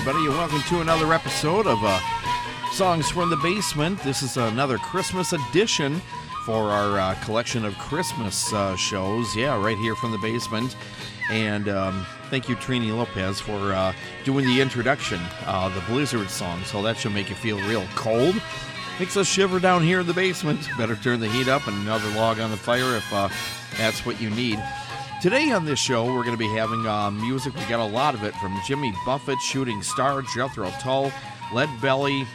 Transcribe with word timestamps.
everybody, 0.00 0.24
and 0.28 0.34
welcome 0.34 0.62
to 0.62 0.80
another 0.80 1.12
episode 1.12 1.66
of 1.66 1.78
uh, 1.82 2.00
Songs 2.72 3.10
from 3.10 3.28
the 3.28 3.36
Basement. 3.36 4.02
This 4.02 4.22
is 4.22 4.38
another 4.38 4.78
Christmas 4.78 5.34
edition 5.34 6.00
for 6.46 6.70
our 6.70 6.98
uh, 6.98 7.14
collection 7.22 7.66
of 7.66 7.76
Christmas 7.76 8.50
uh, 8.54 8.74
shows. 8.76 9.36
Yeah, 9.36 9.62
right 9.62 9.76
here 9.76 9.94
from 9.94 10.10
the 10.10 10.16
basement. 10.16 10.74
And 11.30 11.68
um, 11.68 12.06
thank 12.30 12.48
you, 12.48 12.56
Trini 12.56 12.96
Lopez, 12.96 13.40
for 13.40 13.74
uh, 13.74 13.92
doing 14.24 14.46
the 14.46 14.62
introduction, 14.62 15.20
uh, 15.44 15.68
the 15.68 15.82
Blizzard 15.82 16.30
song. 16.30 16.64
So 16.64 16.80
that 16.80 16.96
should 16.96 17.12
make 17.12 17.28
you 17.28 17.36
feel 17.36 17.58
real 17.68 17.84
cold. 17.94 18.40
Makes 18.98 19.18
us 19.18 19.26
shiver 19.26 19.60
down 19.60 19.82
here 19.82 20.00
in 20.00 20.06
the 20.06 20.14
basement. 20.14 20.66
Better 20.78 20.96
turn 20.96 21.20
the 21.20 21.28
heat 21.28 21.48
up 21.48 21.66
and 21.66 21.76
another 21.76 22.08
log 22.12 22.40
on 22.40 22.50
the 22.50 22.56
fire 22.56 22.96
if 22.96 23.12
uh, 23.12 23.28
that's 23.76 24.06
what 24.06 24.18
you 24.18 24.30
need. 24.30 24.62
Today 25.20 25.52
on 25.52 25.66
this 25.66 25.78
show, 25.78 26.06
we're 26.06 26.24
going 26.24 26.30
to 26.30 26.38
be 26.38 26.48
having 26.48 26.86
uh, 26.86 27.10
music. 27.10 27.54
We 27.54 27.60
got 27.66 27.78
a 27.78 27.84
lot 27.84 28.14
of 28.14 28.24
it 28.24 28.34
from 28.36 28.58
Jimmy 28.66 28.94
Buffett, 29.04 29.38
Shooting 29.42 29.82
Star, 29.82 30.22
Jethro 30.22 30.70
Tull, 30.80 31.12
Lead 31.52 31.68
Belly, 31.82 32.26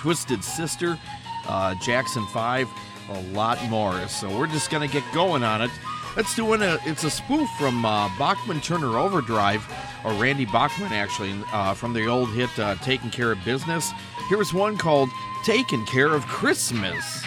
Twisted 0.00 0.42
Sister, 0.42 0.98
uh, 1.46 1.76
Jackson 1.76 2.26
5, 2.32 2.68
a 3.10 3.20
lot 3.30 3.64
more. 3.68 4.08
So 4.08 4.28
we're 4.36 4.48
just 4.48 4.72
going 4.72 4.84
to 4.84 4.92
get 4.92 5.04
going 5.14 5.44
on 5.44 5.62
it. 5.62 5.70
Let's 6.16 6.34
do 6.34 6.52
it. 6.54 6.80
It's 6.84 7.04
a 7.04 7.10
spoof 7.10 7.48
from 7.60 7.84
uh, 7.84 8.08
Bachman 8.18 8.60
Turner 8.60 8.98
Overdrive, 8.98 9.64
or 10.04 10.14
Randy 10.14 10.46
Bachman 10.46 10.92
actually, 10.92 11.32
uh, 11.52 11.74
from 11.74 11.92
the 11.92 12.06
old 12.08 12.28
hit 12.30 12.50
uh, 12.58 12.74
Taking 12.82 13.10
Care 13.10 13.30
of 13.30 13.44
Business. 13.44 13.92
Here's 14.28 14.52
one 14.52 14.76
called 14.76 15.10
Taking 15.44 15.86
Care 15.86 16.12
of 16.12 16.26
Christmas. 16.26 17.24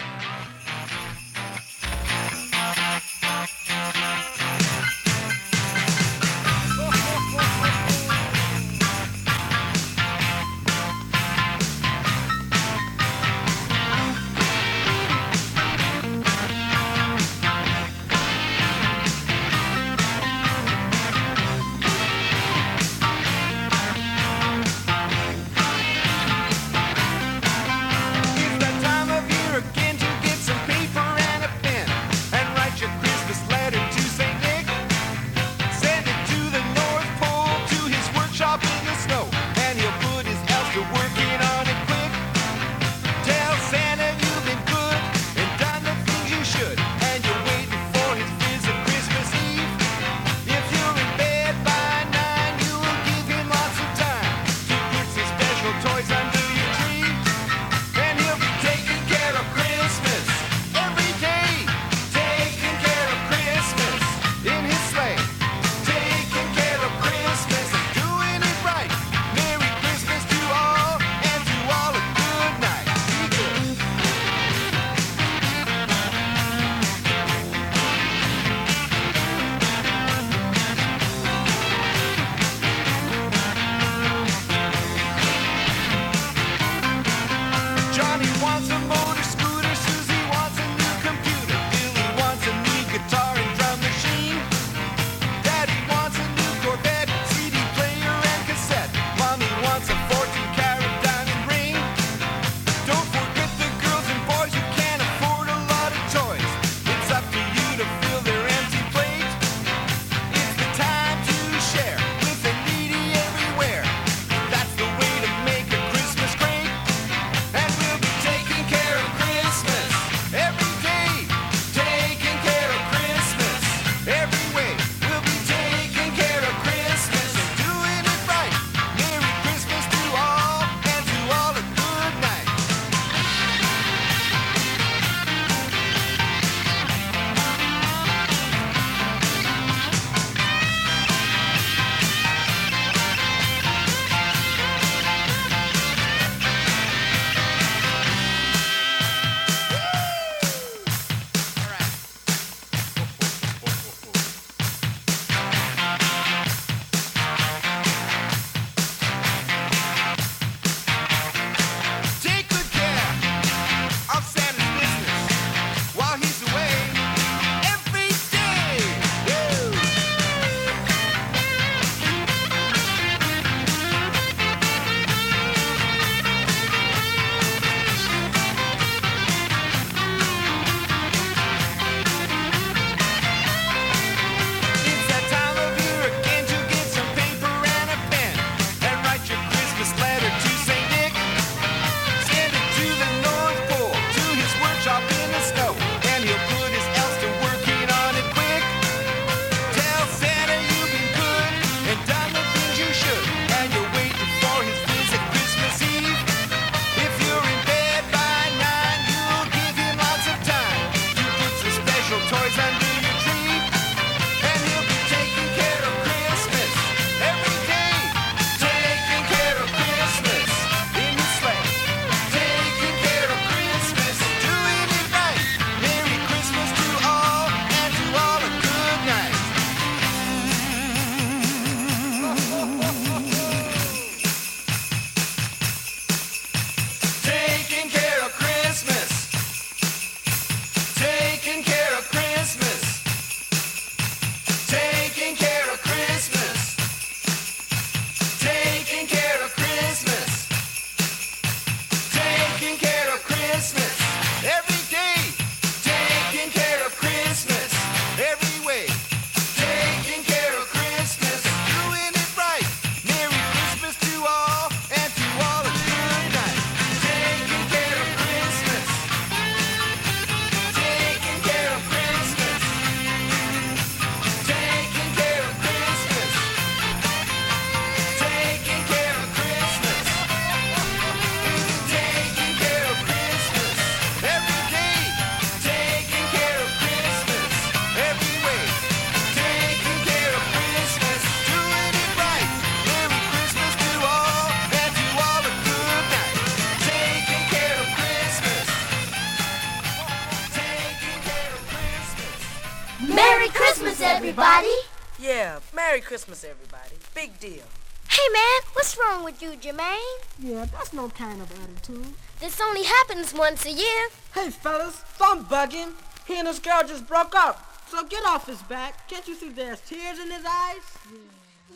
With 309.28 309.42
you, 309.42 309.50
Jermaine? 309.50 310.18
Yeah, 310.38 310.64
that's 310.72 310.94
no 310.94 311.10
kind 311.10 311.42
of 311.42 311.52
attitude. 311.52 312.14
This 312.40 312.58
only 312.62 312.84
happens 312.84 313.34
once 313.34 313.66
a 313.66 313.70
year. 313.70 314.08
Hey, 314.32 314.48
fellas, 314.48 315.02
don't 315.18 315.46
bug 315.50 315.72
him. 315.72 315.90
He 316.26 316.38
and 316.38 316.48
his 316.48 316.58
girl 316.58 316.80
just 316.86 317.06
broke 317.06 317.34
up. 317.34 317.62
So 317.88 318.04
get 318.04 318.24
off 318.24 318.46
his 318.46 318.62
back. 318.62 319.06
Can't 319.06 319.28
you 319.28 319.34
see 319.34 319.50
there's 319.50 319.80
tears 319.82 320.18
in 320.18 320.30
his 320.30 320.44
eyes? 320.46 320.86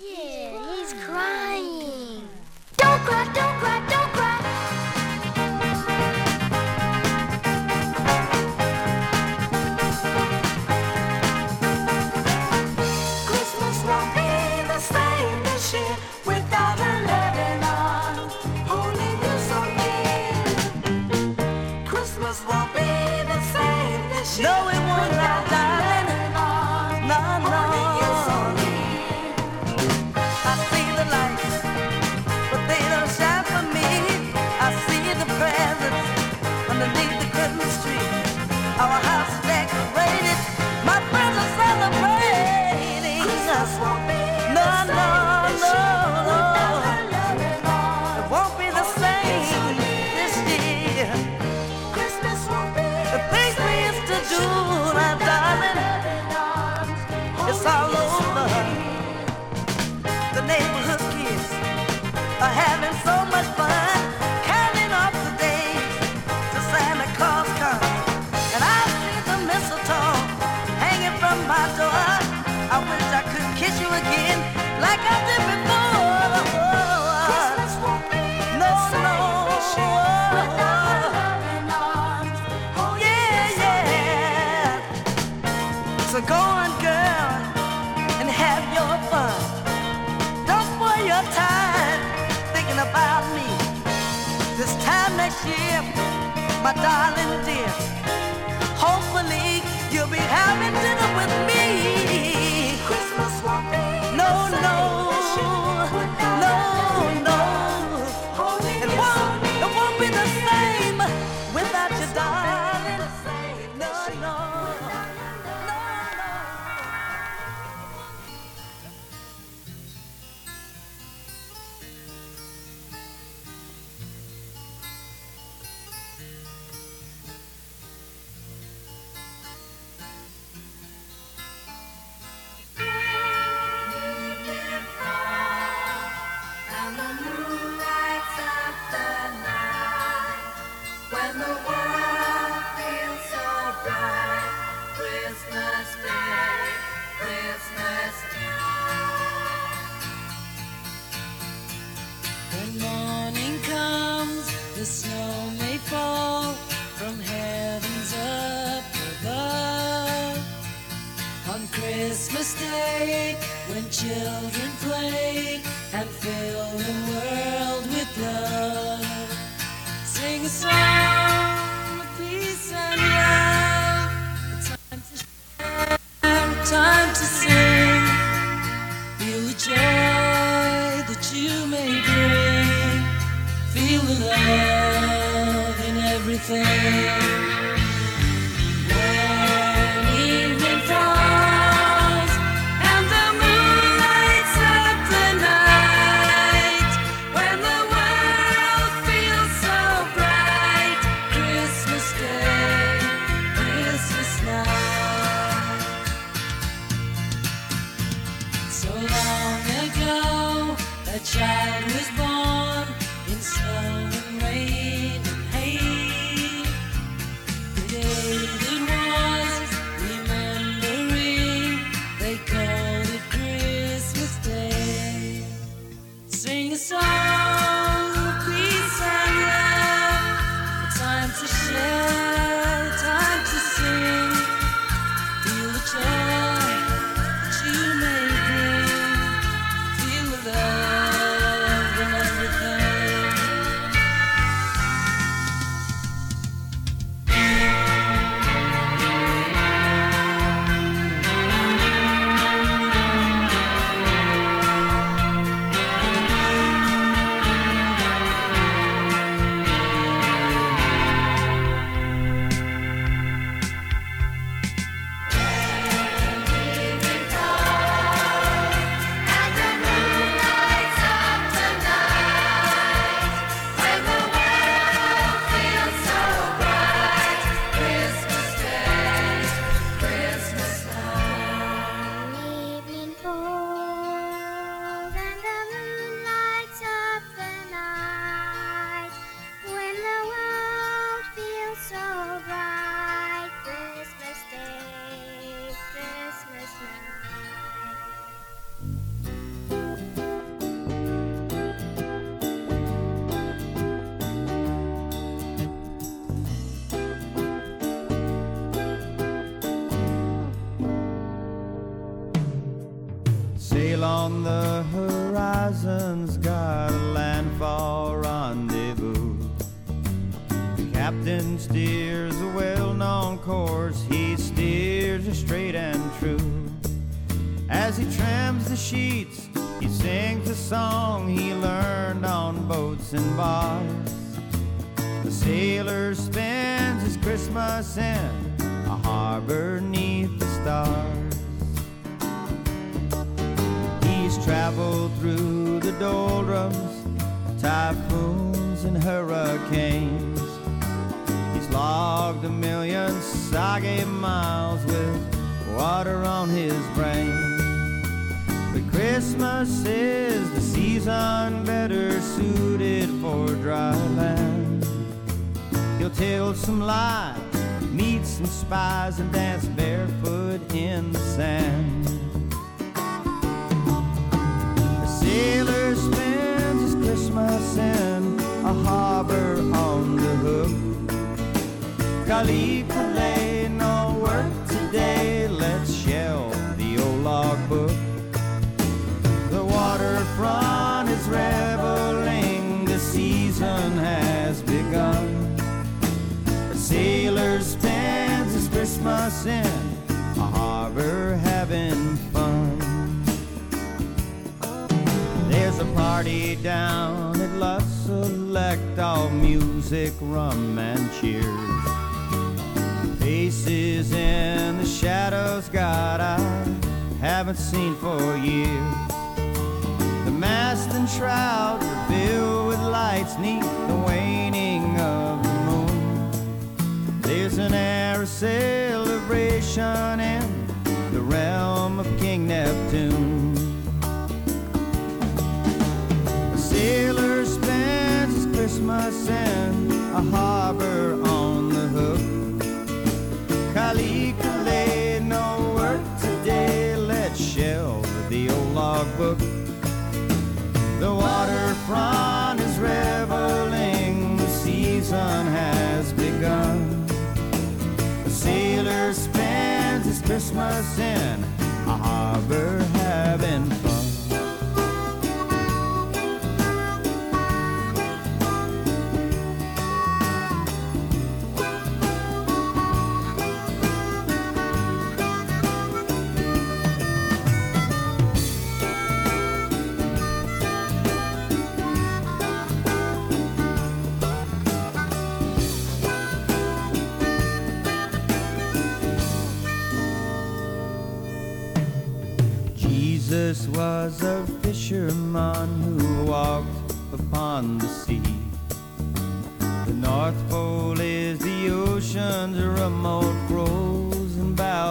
Yeah, 0.00 0.52
yeah 0.52 0.76
he's 0.76 0.94
crying. 1.04 2.26
Don't 2.78 3.00
cry, 3.00 3.24
don't 3.34 3.58
cry, 3.60 3.86
don't 3.90 4.01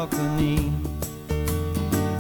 balcony. 0.08 0.74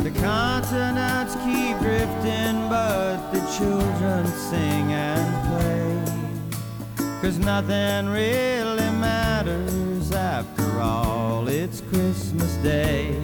The 0.03 0.11
continents 0.19 1.33
keep 1.43 1.79
drifting, 1.79 2.69
but 2.69 3.31
the 3.31 3.39
children 3.57 4.27
sing 4.27 4.93
and 4.93 5.29
play. 5.47 7.05
Cause 7.21 7.39
nothing 7.39 8.09
really 8.09 8.89
matters 8.99 10.11
after 10.11 10.79
all, 10.79 11.47
it's 11.47 11.81
Christmas 11.91 12.53
Day. 12.57 13.15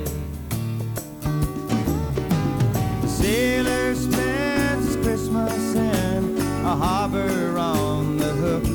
The 3.01 3.07
sailor 3.07 3.93
spends 3.93 4.87
his 4.87 4.95
Christmas 5.05 5.75
in 5.75 6.37
a 6.65 6.75
harbor 6.75 7.59
on 7.59 8.17
the 8.17 8.33
hook. 8.41 8.65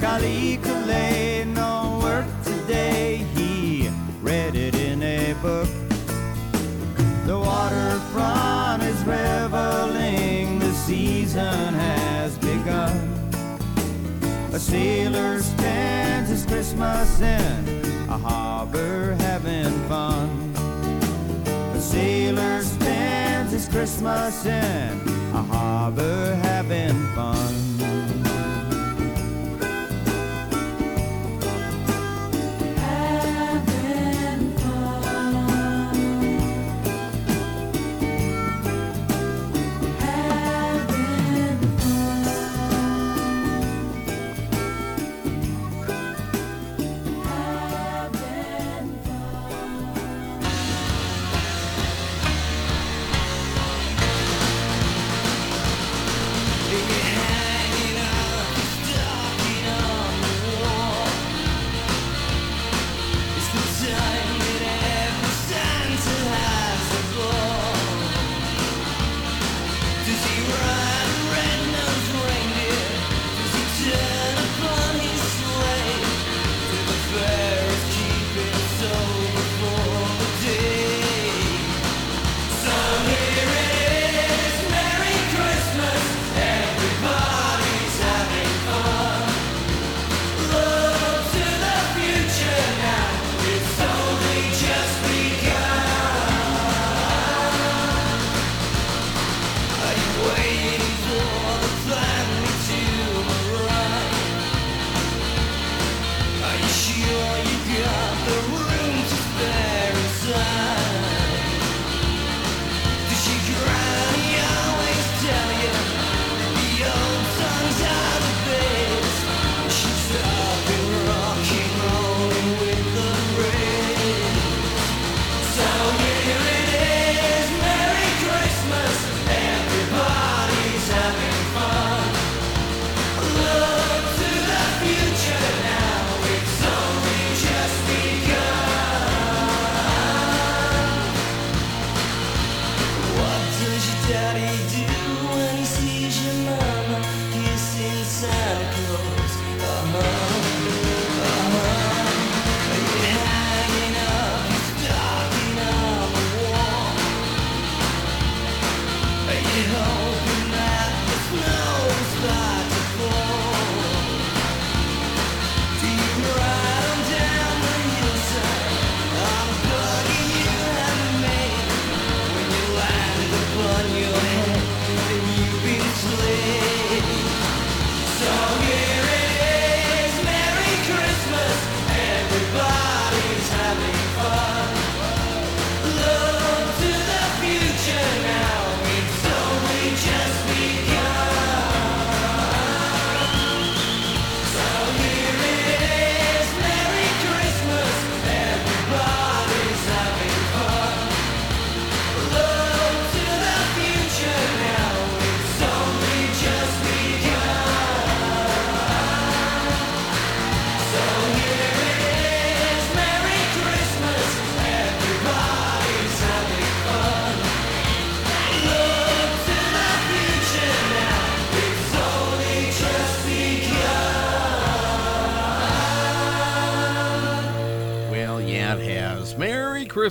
Calico 0.00 0.81
season 11.32 11.72
has 11.74 12.36
begun. 12.38 12.94
A 14.52 14.58
sailor 14.58 15.40
spends 15.40 16.28
his 16.28 16.44
Christmas 16.44 17.22
in 17.22 18.06
a 18.10 18.18
harbor 18.18 19.14
having 19.18 19.72
fun. 19.88 20.28
A 21.74 21.80
sailor 21.80 22.62
spends 22.62 23.52
his 23.52 23.66
Christmas 23.66 24.44
in 24.44 25.00
a 25.32 25.42
harbor 25.42 26.34
having 26.42 26.98
fun. 27.14 27.71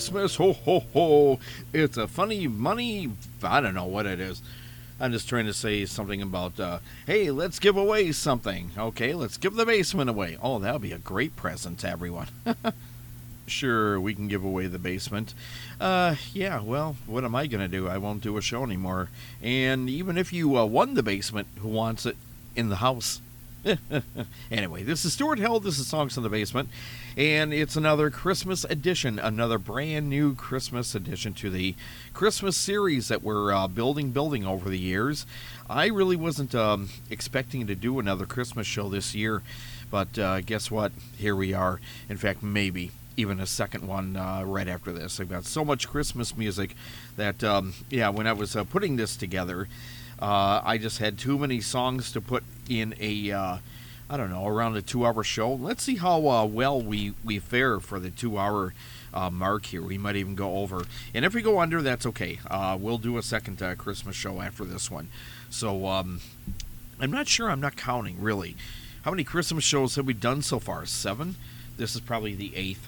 Christmas, 0.01 0.35
ho 0.37 0.53
ho 0.53 0.79
ho. 0.93 1.39
It's 1.73 1.95
a 1.95 2.07
funny 2.07 2.47
money. 2.47 3.11
I 3.43 3.61
don't 3.61 3.75
know 3.75 3.85
what 3.85 4.07
it 4.07 4.19
is. 4.19 4.41
I'm 4.99 5.11
just 5.11 5.29
trying 5.29 5.45
to 5.45 5.53
say 5.53 5.85
something 5.85 6.23
about, 6.23 6.59
uh, 6.59 6.79
hey, 7.05 7.29
let's 7.29 7.59
give 7.59 7.77
away 7.77 8.11
something. 8.11 8.71
Okay, 8.75 9.13
let's 9.13 9.37
give 9.37 9.53
the 9.53 9.63
basement 9.63 10.09
away. 10.09 10.39
Oh, 10.41 10.57
that'll 10.57 10.79
be 10.79 10.91
a 10.91 10.97
great 10.97 11.35
present 11.35 11.77
to 11.81 11.89
everyone. 11.89 12.29
sure, 13.45 13.99
we 13.99 14.15
can 14.15 14.27
give 14.27 14.43
away 14.43 14.65
the 14.65 14.79
basement. 14.79 15.35
Uh, 15.79 16.15
yeah, 16.33 16.61
well, 16.61 16.95
what 17.05 17.23
am 17.23 17.35
I 17.35 17.45
going 17.45 17.61
to 17.61 17.67
do? 17.67 17.87
I 17.87 17.99
won't 17.99 18.23
do 18.23 18.37
a 18.37 18.41
show 18.41 18.63
anymore. 18.63 19.09
And 19.39 19.87
even 19.87 20.17
if 20.17 20.33
you 20.33 20.57
uh, 20.57 20.65
won 20.65 20.95
the 20.95 21.03
basement, 21.03 21.47
who 21.59 21.67
wants 21.67 22.07
it 22.07 22.17
in 22.55 22.69
the 22.69 22.77
house? 22.77 23.21
anyway, 24.51 24.83
this 24.83 25.05
is 25.05 25.13
Stuart 25.13 25.37
Hill. 25.37 25.59
This 25.59 25.77
is 25.77 25.87
Songs 25.87 26.17
in 26.17 26.23
the 26.23 26.29
Basement. 26.29 26.69
And 27.15 27.53
it's 27.53 27.75
another 27.75 28.09
Christmas 28.09 28.63
edition, 28.63 29.19
another 29.19 29.59
brand 29.59 30.09
new 30.09 30.33
Christmas 30.33 30.95
edition 30.95 31.33
to 31.35 31.49
the 31.49 31.75
Christmas 32.13 32.57
series 32.57 33.07
that 33.09 33.21
we're 33.21 33.53
uh, 33.53 33.67
building, 33.67 34.11
building 34.11 34.45
over 34.45 34.69
the 34.69 34.79
years. 34.79 35.25
I 35.69 35.87
really 35.87 36.15
wasn't 36.15 36.55
um, 36.55 36.89
expecting 37.09 37.67
to 37.67 37.75
do 37.75 37.99
another 37.99 38.25
Christmas 38.25 38.65
show 38.65 38.89
this 38.89 39.13
year, 39.13 39.43
but 39.91 40.17
uh, 40.17 40.41
guess 40.41 40.71
what? 40.71 40.91
Here 41.17 41.35
we 41.35 41.53
are. 41.53 41.79
In 42.09 42.17
fact, 42.17 42.41
maybe 42.41 42.91
even 43.15 43.39
a 43.39 43.45
second 43.45 43.87
one 43.87 44.15
uh, 44.15 44.43
right 44.43 44.67
after 44.67 44.91
this. 44.91 45.19
I've 45.19 45.29
got 45.29 45.45
so 45.45 45.63
much 45.63 45.87
Christmas 45.87 46.35
music 46.35 46.75
that, 47.15 47.43
um, 47.43 47.73
yeah, 47.91 48.09
when 48.09 48.25
I 48.25 48.33
was 48.33 48.55
uh, 48.55 48.63
putting 48.63 48.95
this 48.95 49.15
together, 49.15 49.67
uh, 50.21 50.61
I 50.63 50.77
just 50.77 50.99
had 50.99 51.17
too 51.17 51.37
many 51.37 51.61
songs 51.61 52.11
to 52.11 52.21
put 52.21 52.43
in 52.71 52.95
a, 53.01 53.31
uh, 53.31 53.57
I 54.09 54.17
don't 54.17 54.29
know, 54.29 54.47
around 54.47 54.77
a 54.77 54.81
two-hour 54.81 55.23
show. 55.23 55.53
Let's 55.53 55.83
see 55.83 55.97
how 55.97 56.27
uh, 56.27 56.45
well 56.45 56.81
we 56.81 57.13
we 57.23 57.39
fare 57.39 57.79
for 57.79 57.99
the 57.99 58.09
two-hour 58.09 58.73
uh, 59.13 59.29
mark 59.29 59.65
here. 59.65 59.81
We 59.81 59.97
might 59.97 60.15
even 60.15 60.35
go 60.35 60.57
over, 60.57 60.83
and 61.13 61.25
if 61.25 61.33
we 61.33 61.41
go 61.41 61.59
under, 61.59 61.81
that's 61.81 62.05
okay. 62.05 62.39
Uh, 62.49 62.77
we'll 62.79 62.97
do 62.97 63.17
a 63.17 63.21
second 63.21 63.61
uh, 63.61 63.75
Christmas 63.75 64.15
show 64.15 64.41
after 64.41 64.63
this 64.63 64.89
one. 64.89 65.09
So 65.49 65.85
um, 65.87 66.21
I'm 66.99 67.11
not 67.11 67.27
sure. 67.27 67.51
I'm 67.51 67.61
not 67.61 67.75
counting 67.75 68.21
really. 68.21 68.55
How 69.03 69.11
many 69.11 69.23
Christmas 69.23 69.63
shows 69.63 69.95
have 69.95 70.05
we 70.05 70.13
done 70.13 70.41
so 70.41 70.59
far? 70.59 70.85
Seven. 70.85 71.35
This 71.77 71.95
is 71.95 72.01
probably 72.01 72.35
the 72.35 72.55
eighth. 72.55 72.87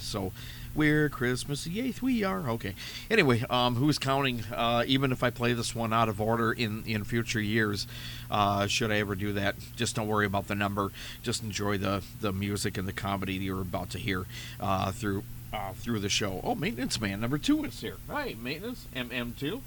so 0.00 0.32
we're 0.74 1.08
Christmas 1.08 1.64
the 1.64 1.80
eighth. 1.80 2.02
We 2.02 2.22
are 2.24 2.48
okay. 2.50 2.74
Anyway, 3.10 3.44
um, 3.50 3.76
who's 3.76 3.98
counting? 3.98 4.44
Uh, 4.54 4.84
even 4.86 5.12
if 5.12 5.22
I 5.22 5.30
play 5.30 5.52
this 5.52 5.74
one 5.74 5.92
out 5.92 6.08
of 6.08 6.20
order 6.20 6.52
in 6.52 6.84
in 6.86 7.04
future 7.04 7.40
years, 7.40 7.86
uh, 8.30 8.66
should 8.66 8.90
I 8.90 8.98
ever 8.98 9.14
do 9.14 9.32
that? 9.32 9.56
Just 9.76 9.96
don't 9.96 10.08
worry 10.08 10.26
about 10.26 10.48
the 10.48 10.54
number. 10.54 10.92
Just 11.22 11.42
enjoy 11.42 11.78
the 11.78 12.02
the 12.20 12.32
music 12.32 12.78
and 12.78 12.86
the 12.86 12.92
comedy 12.92 13.34
you're 13.34 13.60
about 13.60 13.90
to 13.90 13.98
hear 13.98 14.26
uh, 14.60 14.92
through 14.92 15.24
uh, 15.52 15.72
through 15.72 16.00
the 16.00 16.08
show. 16.08 16.40
Oh, 16.44 16.54
maintenance 16.54 17.00
man 17.00 17.20
number 17.20 17.38
two 17.38 17.64
is 17.64 17.80
here. 17.80 17.96
Hi, 18.08 18.36
maintenance 18.40 18.86
MM 18.94 19.36
two. 19.36 19.62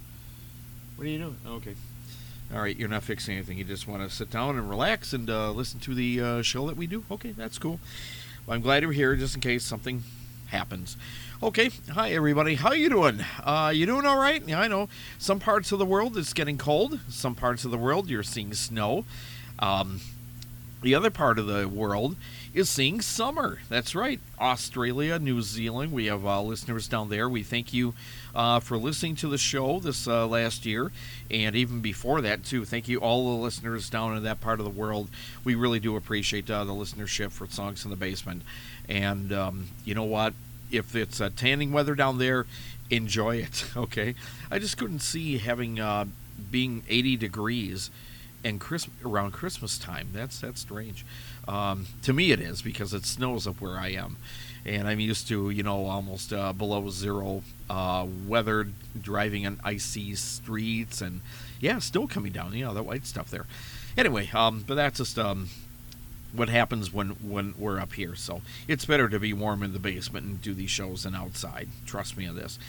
What 0.95 1.05
are 1.05 1.09
you 1.09 1.19
doing? 1.19 1.37
Okay. 1.47 1.75
All 2.53 2.61
right, 2.61 2.77
you're 2.77 2.89
not 2.89 3.03
fixing 3.03 3.35
anything. 3.35 3.57
You 3.57 3.63
just 3.63 3.87
want 3.87 4.07
to 4.07 4.15
sit 4.15 4.29
down 4.29 4.57
and 4.57 4.69
relax 4.69 5.11
and 5.11 5.27
uh, 5.29 5.51
listen 5.51 5.79
to 5.81 5.95
the 5.95 6.21
uh, 6.21 6.41
show 6.43 6.67
that 6.67 6.77
we 6.77 6.85
do. 6.85 7.03
Okay, 7.09 7.31
that's 7.31 7.57
cool. 7.57 7.79
Well, 8.45 8.55
I'm 8.55 8.61
glad 8.61 8.83
you're 8.83 8.91
here, 8.91 9.15
just 9.15 9.33
in 9.33 9.41
case 9.41 9.63
something 9.63 10.03
happens. 10.53 10.95
Okay, 11.41 11.71
hi 11.89 12.11
everybody. 12.11 12.55
How 12.55 12.73
you 12.73 12.87
doing? 12.87 13.25
Uh, 13.43 13.71
you 13.73 13.87
doing 13.87 14.05
all 14.05 14.19
right? 14.19 14.41
Yeah, 14.47 14.61
I 14.61 14.67
know 14.67 14.87
some 15.17 15.39
parts 15.39 15.71
of 15.71 15.79
the 15.79 15.85
world 15.85 16.15
it's 16.15 16.31
getting 16.31 16.59
cold. 16.59 16.99
Some 17.09 17.33
parts 17.33 17.65
of 17.65 17.71
the 17.71 17.77
world 17.77 18.07
you're 18.07 18.21
seeing 18.21 18.53
snow. 18.53 19.03
Um, 19.57 19.99
the 20.83 20.93
other 20.93 21.09
part 21.09 21.39
of 21.39 21.47
the 21.47 21.67
world 21.67 22.15
is 22.53 22.69
seeing 22.69 23.01
summer. 23.01 23.59
That's 23.67 23.95
right. 23.95 24.19
Australia, 24.39 25.17
New 25.17 25.41
Zealand. 25.41 25.91
We 25.91 26.05
have 26.05 26.23
uh, 26.23 26.41
listeners 26.41 26.87
down 26.87 27.09
there. 27.09 27.27
We 27.27 27.41
thank 27.41 27.73
you 27.73 27.95
uh, 28.35 28.59
for 28.59 28.77
listening 28.77 29.15
to 29.17 29.27
the 29.27 29.37
show 29.37 29.79
this 29.79 30.07
uh, 30.07 30.27
last 30.27 30.65
year 30.65 30.91
and 31.31 31.55
even 31.55 31.79
before 31.79 32.21
that, 32.21 32.43
too. 32.43 32.63
Thank 32.63 32.87
you, 32.87 32.99
all 32.99 33.35
the 33.35 33.41
listeners 33.41 33.89
down 33.89 34.15
in 34.15 34.23
that 34.23 34.39
part 34.39 34.59
of 34.59 34.65
the 34.65 34.69
world. 34.69 35.09
We 35.43 35.55
really 35.55 35.79
do 35.79 35.95
appreciate 35.95 36.49
uh, 36.51 36.63
the 36.63 36.73
listenership 36.73 37.31
for 37.31 37.47
Songs 37.47 37.85
in 37.85 37.89
the 37.89 37.97
Basement. 37.97 38.43
And 38.89 39.32
um, 39.32 39.69
you 39.86 39.96
know 39.96 40.04
what? 40.04 40.34
If 40.72 40.96
it's 40.96 41.22
uh, 41.22 41.30
tanning 41.36 41.72
weather 41.72 41.96
down 41.96 42.17
there, 42.17 42.46
enjoy 42.89 43.38
it. 43.38 43.65
Okay, 43.76 44.15
I 44.52 44.60
just 44.60 44.78
couldn't 44.78 45.00
see 45.00 45.38
having 45.39 45.80
uh, 45.80 46.06
being 46.52 46.84
80 46.89 47.17
degrees 47.17 47.89
and 48.43 48.60
Chris 48.60 48.88
around 49.04 49.32
Christmas 49.32 49.78
time. 49.78 50.10
That's 50.13 50.39
that's 50.39 50.62
strange. 50.62 51.06
Um, 51.48 51.88
to 52.04 52.13
me, 52.13 52.32
it 52.32 52.39
is 52.39 52.62
because 52.62 52.93
it 52.93 53.06
snows 53.06 53.48
up 53.48 53.62
where 53.62 53.78
I 53.78 53.89
am, 53.89 54.17
and 54.65 54.88
I'm 54.88 55.00
used 55.00 55.28
to 55.30 55.50
you 55.50 55.63
know 55.63 55.86
almost 55.86 56.34
uh, 56.34 56.54
below 56.54 56.89
zero 56.89 57.43
uh, 57.69 58.06
weather, 58.28 58.67
driving 59.00 59.46
on 59.46 59.60
icy 59.63 60.15
streets, 60.15 61.02
and 61.02 61.22
yeah, 61.60 61.80
still 61.80 62.08
coming 62.08 62.32
down. 62.32 62.54
You 62.54 62.65
know 62.65 62.74
that 62.74 62.84
white 62.84 63.06
stuff 63.06 63.30
there. 63.32 63.46
Anyway, 63.98 64.30
um, 64.34 64.63
but 64.67 64.76
that's 64.76 64.98
just 64.98 65.17
um, 65.19 65.50
what 66.34 66.50
happens 66.50 66.91
when 66.91 67.10
when 67.10 67.54
we're 67.58 67.80
up 67.80 67.93
here. 67.93 68.15
So 68.15 68.41
it's 68.67 68.86
better 68.86 69.08
to 69.10 69.19
be 69.19 69.34
warm 69.34 69.63
in 69.63 69.74
the 69.74 69.80
basement 69.80 70.26
and 70.26 70.41
do 70.41 70.54
these 70.54 70.72
shows 70.72 71.04
than 71.04 71.15
outside. 71.15 71.69
Trust 71.86 72.17
me 72.17 72.28
on 72.28 72.36
this. 72.36 72.60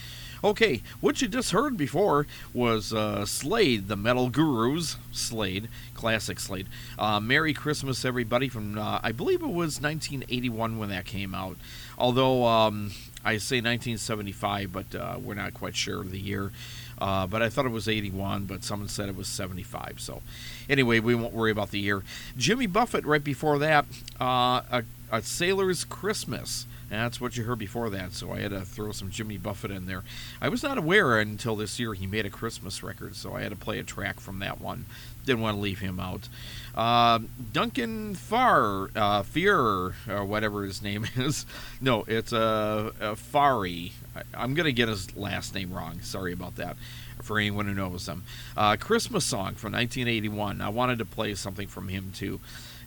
Okay, 0.45 0.83
what 1.01 1.23
you 1.23 1.29
just 1.29 1.53
heard 1.53 1.79
before 1.79 2.27
was 2.53 2.93
uh, 2.93 3.25
Slade, 3.25 3.89
the 3.89 3.97
Metal 3.97 4.29
Gurus. 4.29 4.99
Slade, 5.11 5.69
classic 5.95 6.39
Slade. 6.39 6.67
Uh, 6.99 7.19
Merry 7.19 7.55
Christmas, 7.55 8.05
everybody, 8.05 8.51
from 8.51 8.77
uh, 8.77 9.01
I 9.03 9.13
believe 9.13 9.41
it 9.41 9.47
was 9.47 9.81
1981 9.81 10.77
when 10.77 10.91
that 10.91 11.07
came 11.07 11.35
out. 11.35 11.57
Although 11.97 12.45
um, 12.45 12.91
I 13.25 13.39
say 13.39 13.57
1975, 13.57 14.71
but 14.71 14.95
uh, 14.95 15.17
we're 15.19 15.33
not 15.33 15.55
quite 15.55 15.77
sure 15.77 16.03
of 16.03 16.11
the 16.11 16.21
year. 16.21 16.53
Uh, 16.99 17.27
but 17.27 17.43
I 17.43 17.49
thought 17.49 17.67
it 17.67 17.73
was 17.73 17.89
81, 17.89 18.45
but 18.45 18.65
someone 18.65 18.89
said 18.89 19.09
it 19.09 19.17
was 19.17 19.29
75. 19.29 19.95
So, 19.99 20.23
anyway, 20.69 21.01
we 21.01 21.15
won't 21.15 21.35
worry 21.35 21.51
about 21.51 21.71
the 21.71 21.81
year. 21.81 22.03
Jimmy 22.37 22.67
Buffett, 22.67 23.05
right 23.05 23.23
before 23.23 23.59
that, 23.59 23.87
uh, 24.21 24.63
a, 24.71 24.85
a 25.11 25.23
Sailor's 25.23 25.85
Christmas. 25.85 26.67
That's 26.95 27.21
what 27.21 27.37
you 27.37 27.45
heard 27.45 27.59
before 27.59 27.91
that, 27.91 28.13
so 28.13 28.33
I 28.33 28.41
had 28.41 28.53
to 28.53 28.61
throw 28.63 28.93
some 28.93 29.11
Jimmy 29.11 29.37
Buffett 29.37 29.71
in 29.71 29.87
there. 29.87 30.05
I 30.41 30.49
was 30.49 30.63
not 30.63 30.79
aware 30.79 31.19
until 31.19 31.57
this 31.57 31.79
year 31.79 31.95
he 31.95 32.07
made 32.07 32.25
a 32.25 32.31
Christmas 32.31 32.83
record, 32.83 33.17
so 33.17 33.35
I 33.35 33.43
had 33.43 33.51
to 33.51 33.57
play 33.57 33.79
a 33.79 33.83
track 33.83 34.21
from 34.21 34.39
that 34.39 34.61
one. 34.61 34.87
Didn't 35.27 35.43
want 35.43 35.57
to 35.57 35.61
leave 35.61 35.81
him 35.81 35.99
out. 35.99 36.29
Uh, 36.75 37.21
Duncan 37.53 38.15
Farr, 38.15 38.91
uh, 38.95 39.23
Fear, 39.23 39.95
or 40.09 40.25
whatever 40.25 40.65
his 40.65 40.83
name 40.83 41.07
is. 41.17 41.47
No, 41.81 42.05
it's 42.07 42.33
uh, 42.33 42.91
uh 43.01 43.15
Fari. 43.15 43.93
I, 44.15 44.45
am 44.45 44.55
going 44.55 44.67
to 44.67 44.73
get 44.73 44.89
his 44.89 45.17
last 45.17 45.55
name 45.55 45.73
wrong. 45.73 46.01
Sorry 46.01 46.33
about 46.33 46.57
that 46.57 46.77
for 47.23 47.39
anyone 47.39 47.67
who 47.67 47.75
knows 47.75 48.07
him. 48.07 48.23
Uh, 48.57 48.77
Christmas 48.77 49.25
song 49.25 49.55
from 49.55 49.73
1981. 49.73 50.61
I 50.61 50.69
wanted 50.69 50.99
to 50.99 51.05
play 51.05 51.35
something 51.35 51.69
from 51.69 51.89
him 51.89 52.13
too 52.15 52.41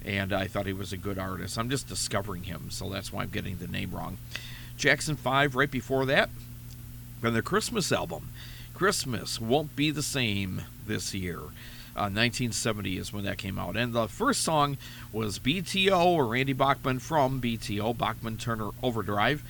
and 0.08 0.32
I 0.32 0.48
thought 0.48 0.65
he 0.65 0.74
was 0.74 0.93
a 0.93 0.98
good 0.98 1.20
artist. 1.20 1.58
I'm 1.60 1.70
just 1.70 1.89
discovering 1.89 2.43
him, 2.43 2.70
so 2.70 2.89
that's 2.89 3.12
why 3.12 3.24
I'm 3.24 3.30
getting 3.30 3.58
the 3.58 3.67
name 3.67 3.91
wrong. 3.91 4.17
Jackson 4.78 5.17
5 5.17 5.56
right 5.56 5.70
before 5.70 6.06
that, 6.06 6.30
from 7.20 7.34
the 7.34 7.41
Christmas 7.41 7.91
album. 7.91 8.30
Christmas 8.74 9.41
won't 9.41 9.76
be 9.76 9.91
the 9.91 10.02
same 10.02 10.62
this 10.86 11.13
year. 11.13 11.39
Uh, 11.96 12.08
1970 12.13 12.98
is 12.98 13.12
when 13.12 13.26
that 13.26 13.38
came 13.38 13.60
out. 13.60 13.76
And 13.76 13.91
the 13.91 14.08
first 14.08 14.41
song 14.41 14.78
was 15.12 15.39
BTO 15.39 16.06
or 16.06 16.28
Randy 16.28 16.54
Bachman 16.54 17.00
from 17.00 17.41
BTO, 17.41 17.98
Bachman 17.98 18.38
Turner 18.38 18.70
Overdrive, 18.82 19.43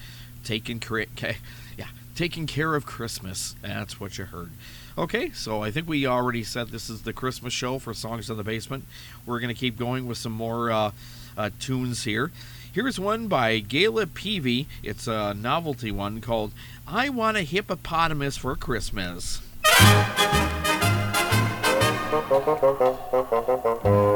taking 0.44 0.82
yeah, 1.78 1.88
taking 2.16 2.48
care 2.48 2.74
of 2.74 2.86
Christmas. 2.86 3.56
That's 3.62 4.00
what 4.00 4.18
you 4.18 4.26
heard. 4.26 4.52
Okay, 4.98 5.30
so 5.30 5.62
I 5.62 5.70
think 5.70 5.88
we 5.88 6.08
already 6.08 6.44
said 6.44 6.70
this 6.70 6.90
is 6.90 7.04
the 7.04 7.14
Christmas 7.14 7.54
show 7.54 7.78
for 7.78 7.94
Songs 7.94 8.32
in 8.32 8.38
the 8.38 8.44
Basement. 8.44 8.86
We're 9.28 9.40
going 9.40 9.54
to 9.54 9.60
keep 9.60 9.78
going 9.78 10.08
with 10.08 10.18
some 10.18 10.32
more 10.32 10.72
uh, 10.72 10.92
uh, 11.38 11.52
tunes 11.60 12.04
here. 12.04 12.32
Here's 12.72 13.00
one 13.00 13.28
by 13.28 13.62
Gayla 13.62 14.08
Peevy. 14.08 14.66
It's 14.82 15.08
a 15.08 15.36
novelty 15.36 15.92
one 15.92 16.20
called 16.20 16.52
I 16.88 17.10
Want 17.10 17.38
a 17.38 17.42
Hippopotamus 17.42 18.38
for 18.38 18.56
Christmas. 18.56 19.42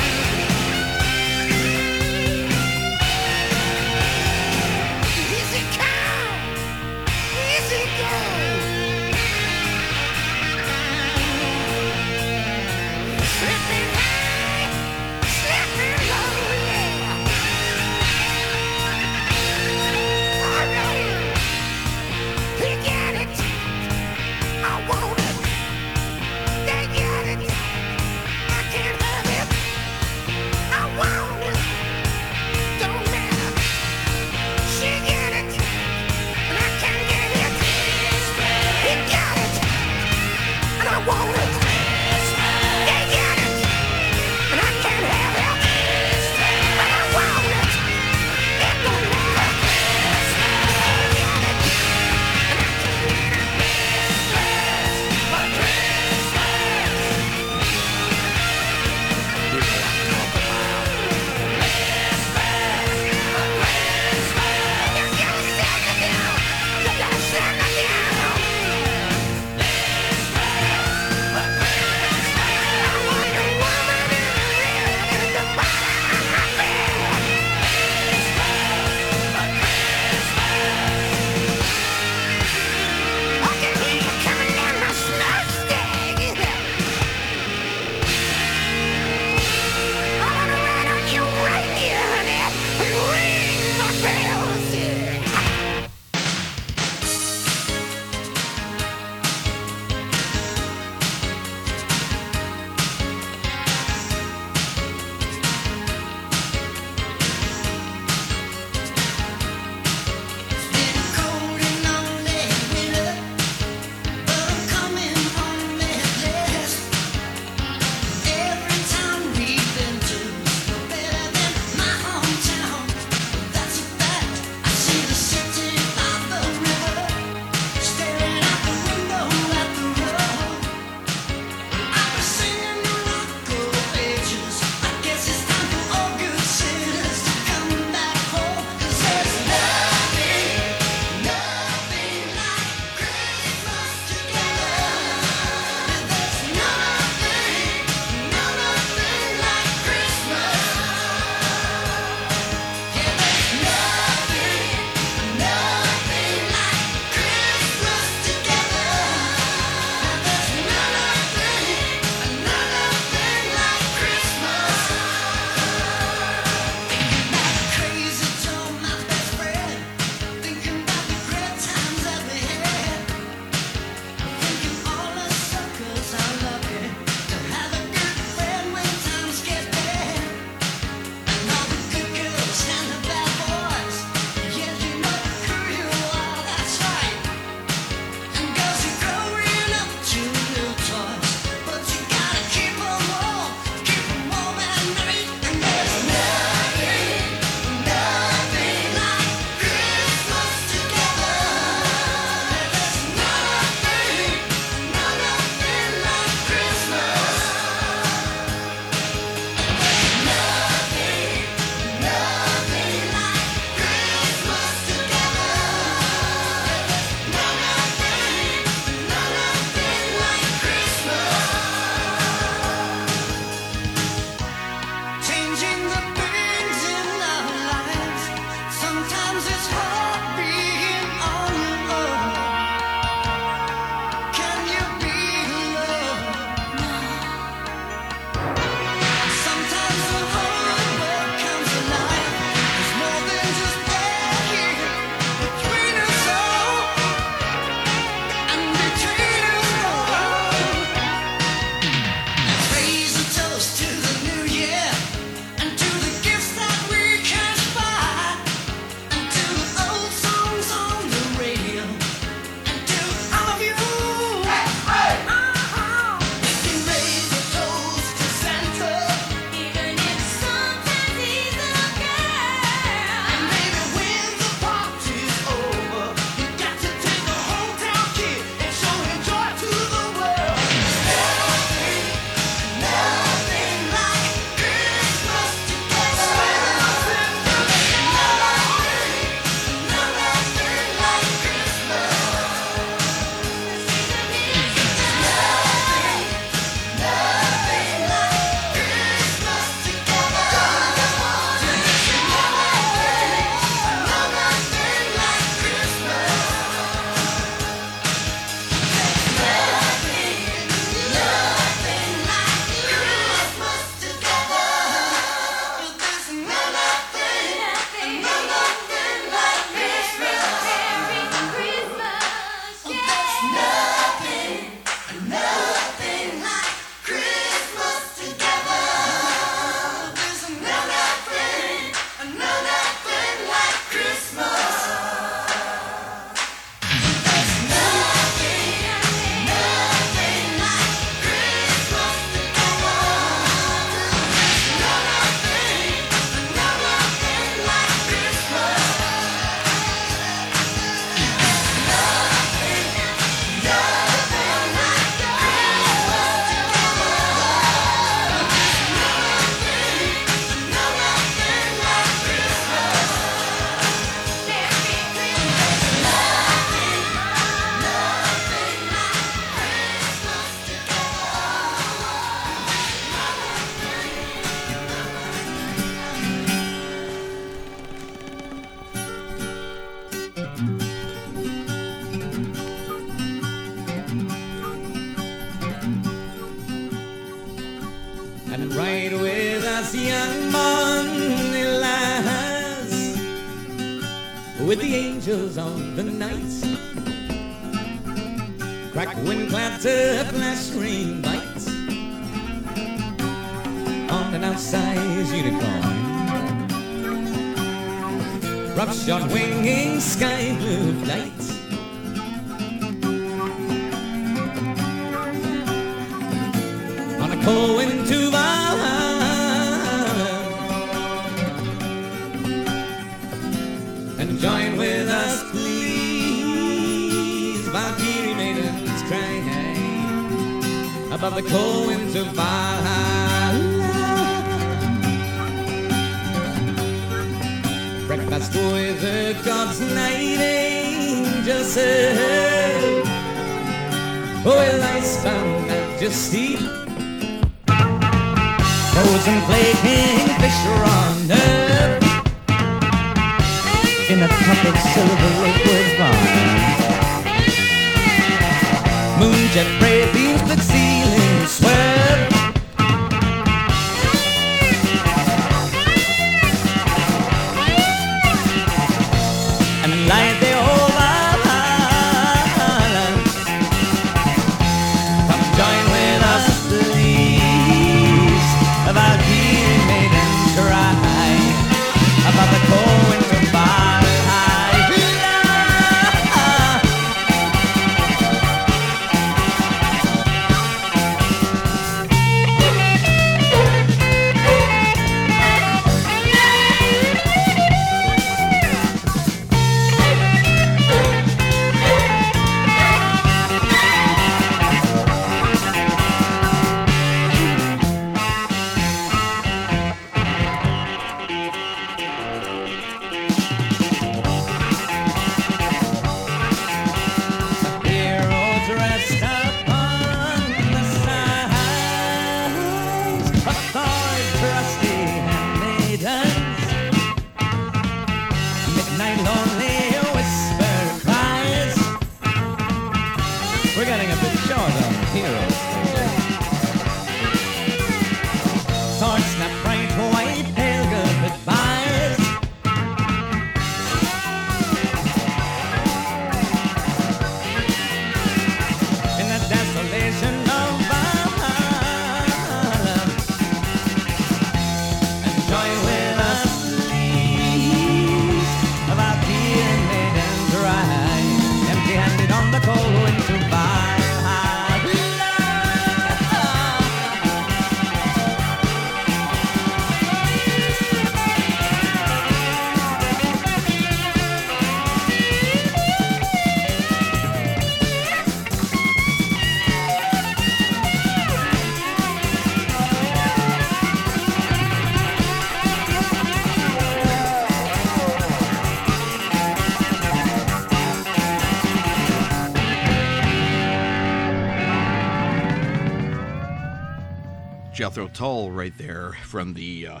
Jethro 597.98 598.14
Tull 598.14 598.52
right 598.52 598.78
there 598.78 599.14
from 599.24 599.54
the 599.54 599.88
uh, 599.88 600.00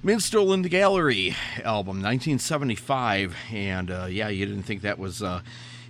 Minstrel 0.00 0.52
in 0.52 0.62
the 0.62 0.68
Gallery 0.68 1.34
album, 1.64 1.96
1975. 2.00 3.34
And 3.50 3.90
uh, 3.90 4.06
yeah, 4.08 4.28
you 4.28 4.46
didn't 4.46 4.62
think 4.62 4.82
that 4.82 4.96
was 4.96 5.24
uh, 5.24 5.40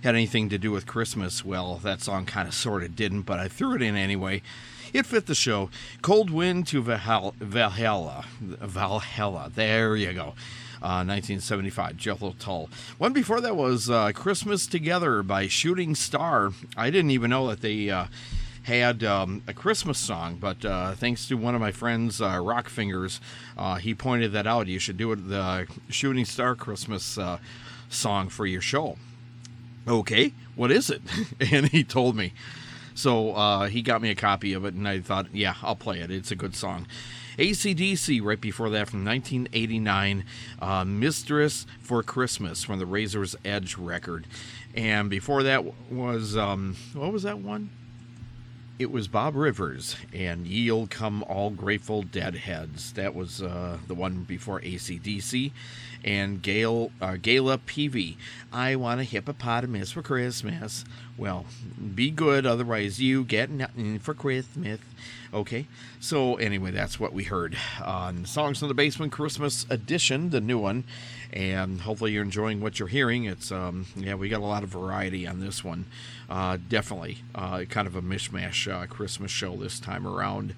had 0.01 0.15
anything 0.15 0.49
to 0.49 0.57
do 0.57 0.71
with 0.71 0.87
Christmas. 0.87 1.45
Well, 1.45 1.75
that 1.83 2.01
song 2.01 2.25
kind 2.25 2.47
of 2.47 2.55
sort 2.55 2.81
of 2.81 2.95
didn't, 2.95 3.21
but 3.21 3.37
I 3.37 3.49
threw 3.49 3.75
it 3.75 3.83
in 3.83 3.95
anyway. 3.95 4.41
It 4.93 5.05
fit 5.05 5.27
the 5.27 5.35
show. 5.35 5.69
Cold 6.01 6.31
Wind 6.31 6.65
to 6.69 6.81
Valhalla. 6.81 8.25
Valhalla. 8.41 9.51
There 9.53 9.95
you 9.95 10.13
go. 10.13 10.33
Uh, 10.81 11.05
1975, 11.05 11.97
Jethro 11.97 12.33
Tull. 12.39 12.67
One 12.97 13.13
before 13.13 13.41
that 13.41 13.55
was 13.55 13.91
uh, 13.91 14.11
Christmas 14.11 14.65
Together 14.65 15.21
by 15.21 15.45
Shooting 15.47 15.93
Star. 15.93 16.51
I 16.75 16.89
didn't 16.89 17.11
even 17.11 17.29
know 17.29 17.47
that 17.49 17.61
they 17.61 17.91
uh, 17.91 18.07
had 18.67 19.01
um, 19.01 19.41
a 19.47 19.53
Christmas 19.53 19.97
song, 19.97 20.37
but 20.41 20.65
uh, 20.65 20.93
thanks 20.93 21.25
to 21.29 21.35
one 21.35 21.55
of 21.55 21.61
my 21.61 21.71
friends, 21.71 22.21
uh, 22.21 22.37
Rock 22.43 22.67
Fingers, 22.67 23.21
uh, 23.57 23.75
he 23.75 23.95
pointed 23.95 24.33
that 24.33 24.45
out. 24.45 24.67
You 24.67 24.77
should 24.77 24.97
do 24.97 25.11
it, 25.13 25.29
the 25.29 25.67
Shooting 25.89 26.25
Star 26.25 26.53
Christmas 26.53 27.17
uh, 27.17 27.39
song 27.89 28.27
for 28.27 28.45
your 28.45 28.59
show. 28.59 28.97
Okay, 29.87 30.33
what 30.55 30.69
is 30.69 30.89
it? 30.89 31.01
and 31.51 31.67
he 31.69 31.83
told 31.83 32.17
me. 32.17 32.33
So 32.93 33.33
uh, 33.35 33.67
he 33.67 33.81
got 33.81 34.01
me 34.01 34.09
a 34.09 34.15
copy 34.15 34.51
of 34.51 34.65
it, 34.65 34.73
and 34.73 34.85
I 34.85 34.99
thought, 34.99 35.27
yeah, 35.33 35.53
I'll 35.63 35.75
play 35.75 36.01
it. 36.01 36.11
It's 36.11 36.31
a 36.31 36.35
good 36.35 36.55
song. 36.55 36.87
ACDC, 37.37 38.21
right 38.21 38.41
before 38.41 38.69
that, 38.71 38.89
from 38.89 39.05
1989, 39.05 40.25
uh, 40.61 40.83
Mistress 40.83 41.65
for 41.79 42.03
Christmas 42.03 42.65
from 42.65 42.79
the 42.79 42.85
Razor's 42.85 43.35
Edge 43.45 43.77
record. 43.77 44.27
And 44.75 45.09
before 45.09 45.43
that 45.43 45.63
was, 45.89 46.35
um, 46.35 46.75
what 46.93 47.13
was 47.13 47.23
that 47.23 47.39
one? 47.39 47.69
It 48.79 48.91
was 48.91 49.07
Bob 49.07 49.35
Rivers 49.35 49.95
and 50.13 50.45
Ye'll 50.45 50.85
Come 50.85 51.23
All 51.23 51.49
Grateful 51.49 52.03
Deadheads. 52.03 52.93
That 52.93 53.15
was 53.15 53.41
uh, 53.41 53.79
the 53.87 53.95
one 53.95 54.21
before 54.21 54.61
ACDC. 54.61 55.51
And 56.05 56.43
Gail, 56.43 56.91
uh, 57.01 57.13
Gayla 57.13 57.57
Peevy, 57.57 58.17
I 58.53 58.75
want 58.75 59.01
a 59.01 59.03
hippopotamus 59.03 59.91
for 59.91 60.03
Christmas. 60.03 60.85
Well, 61.17 61.47
be 61.95 62.11
good, 62.11 62.45
otherwise 62.45 63.01
you 63.01 63.23
get 63.23 63.49
nothing 63.49 63.97
for 63.97 64.13
Christmas. 64.13 64.79
Okay, 65.33 65.65
so 65.99 66.35
anyway, 66.35 66.69
that's 66.69 66.99
what 66.99 67.13
we 67.13 67.23
heard 67.23 67.57
on 67.83 68.25
Songs 68.25 68.59
from 68.59 68.67
the 68.67 68.75
Basement 68.75 69.11
Christmas 69.11 69.65
Edition, 69.71 70.29
the 70.29 70.39
new 70.39 70.59
one. 70.59 70.83
And 71.33 71.81
hopefully 71.81 72.11
you're 72.11 72.23
enjoying 72.23 72.61
what 72.61 72.77
you're 72.77 72.87
hearing. 72.87 73.25
It's, 73.25 73.51
um, 73.51 73.87
yeah, 73.95 74.13
we 74.13 74.29
got 74.29 74.39
a 74.39 74.45
lot 74.45 74.63
of 74.63 74.69
variety 74.69 75.25
on 75.27 75.39
this 75.39 75.63
one. 75.63 75.85
Uh, 76.29 76.57
definitely 76.67 77.19
uh, 77.33 77.63
kind 77.69 77.87
of 77.87 77.95
a 77.95 78.01
mishmash 78.01 78.71
uh, 78.71 78.85
Christmas 78.87 79.31
show 79.31 79.55
this 79.55 79.79
time 79.79 80.05
around. 80.05 80.53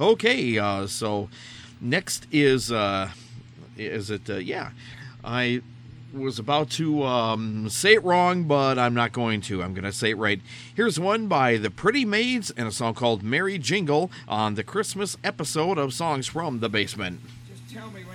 Okay, 0.00 0.58
uh, 0.58 0.86
so 0.86 1.28
Next 1.82 2.28
is 2.30 2.70
uh, 2.70 3.10
is 3.76 4.08
it? 4.08 4.30
Uh, 4.30 4.36
yeah, 4.36 4.70
I 5.24 5.62
was 6.14 6.38
about 6.38 6.70
to 6.70 7.02
um, 7.02 7.68
say 7.68 7.94
it 7.94 8.04
wrong, 8.04 8.44
but 8.44 8.78
I'm 8.78 8.94
not 8.94 9.12
going 9.12 9.40
to. 9.42 9.64
I'm 9.64 9.74
going 9.74 9.84
to 9.84 9.92
say 9.92 10.10
it 10.10 10.16
right. 10.16 10.40
Here's 10.72 11.00
one 11.00 11.26
by 11.26 11.56
the 11.56 11.70
Pretty 11.70 12.04
Maids 12.04 12.52
and 12.52 12.68
a 12.68 12.72
song 12.72 12.94
called 12.94 13.24
"Merry 13.24 13.58
Jingle" 13.58 14.12
on 14.28 14.54
the 14.54 14.62
Christmas 14.62 15.16
episode 15.24 15.76
of 15.76 15.92
Songs 15.92 16.28
from 16.28 16.60
the 16.60 16.68
Basement. 16.68 17.18
Just 17.48 17.74
tell 17.74 17.90
me 17.90 18.04
when 18.04 18.11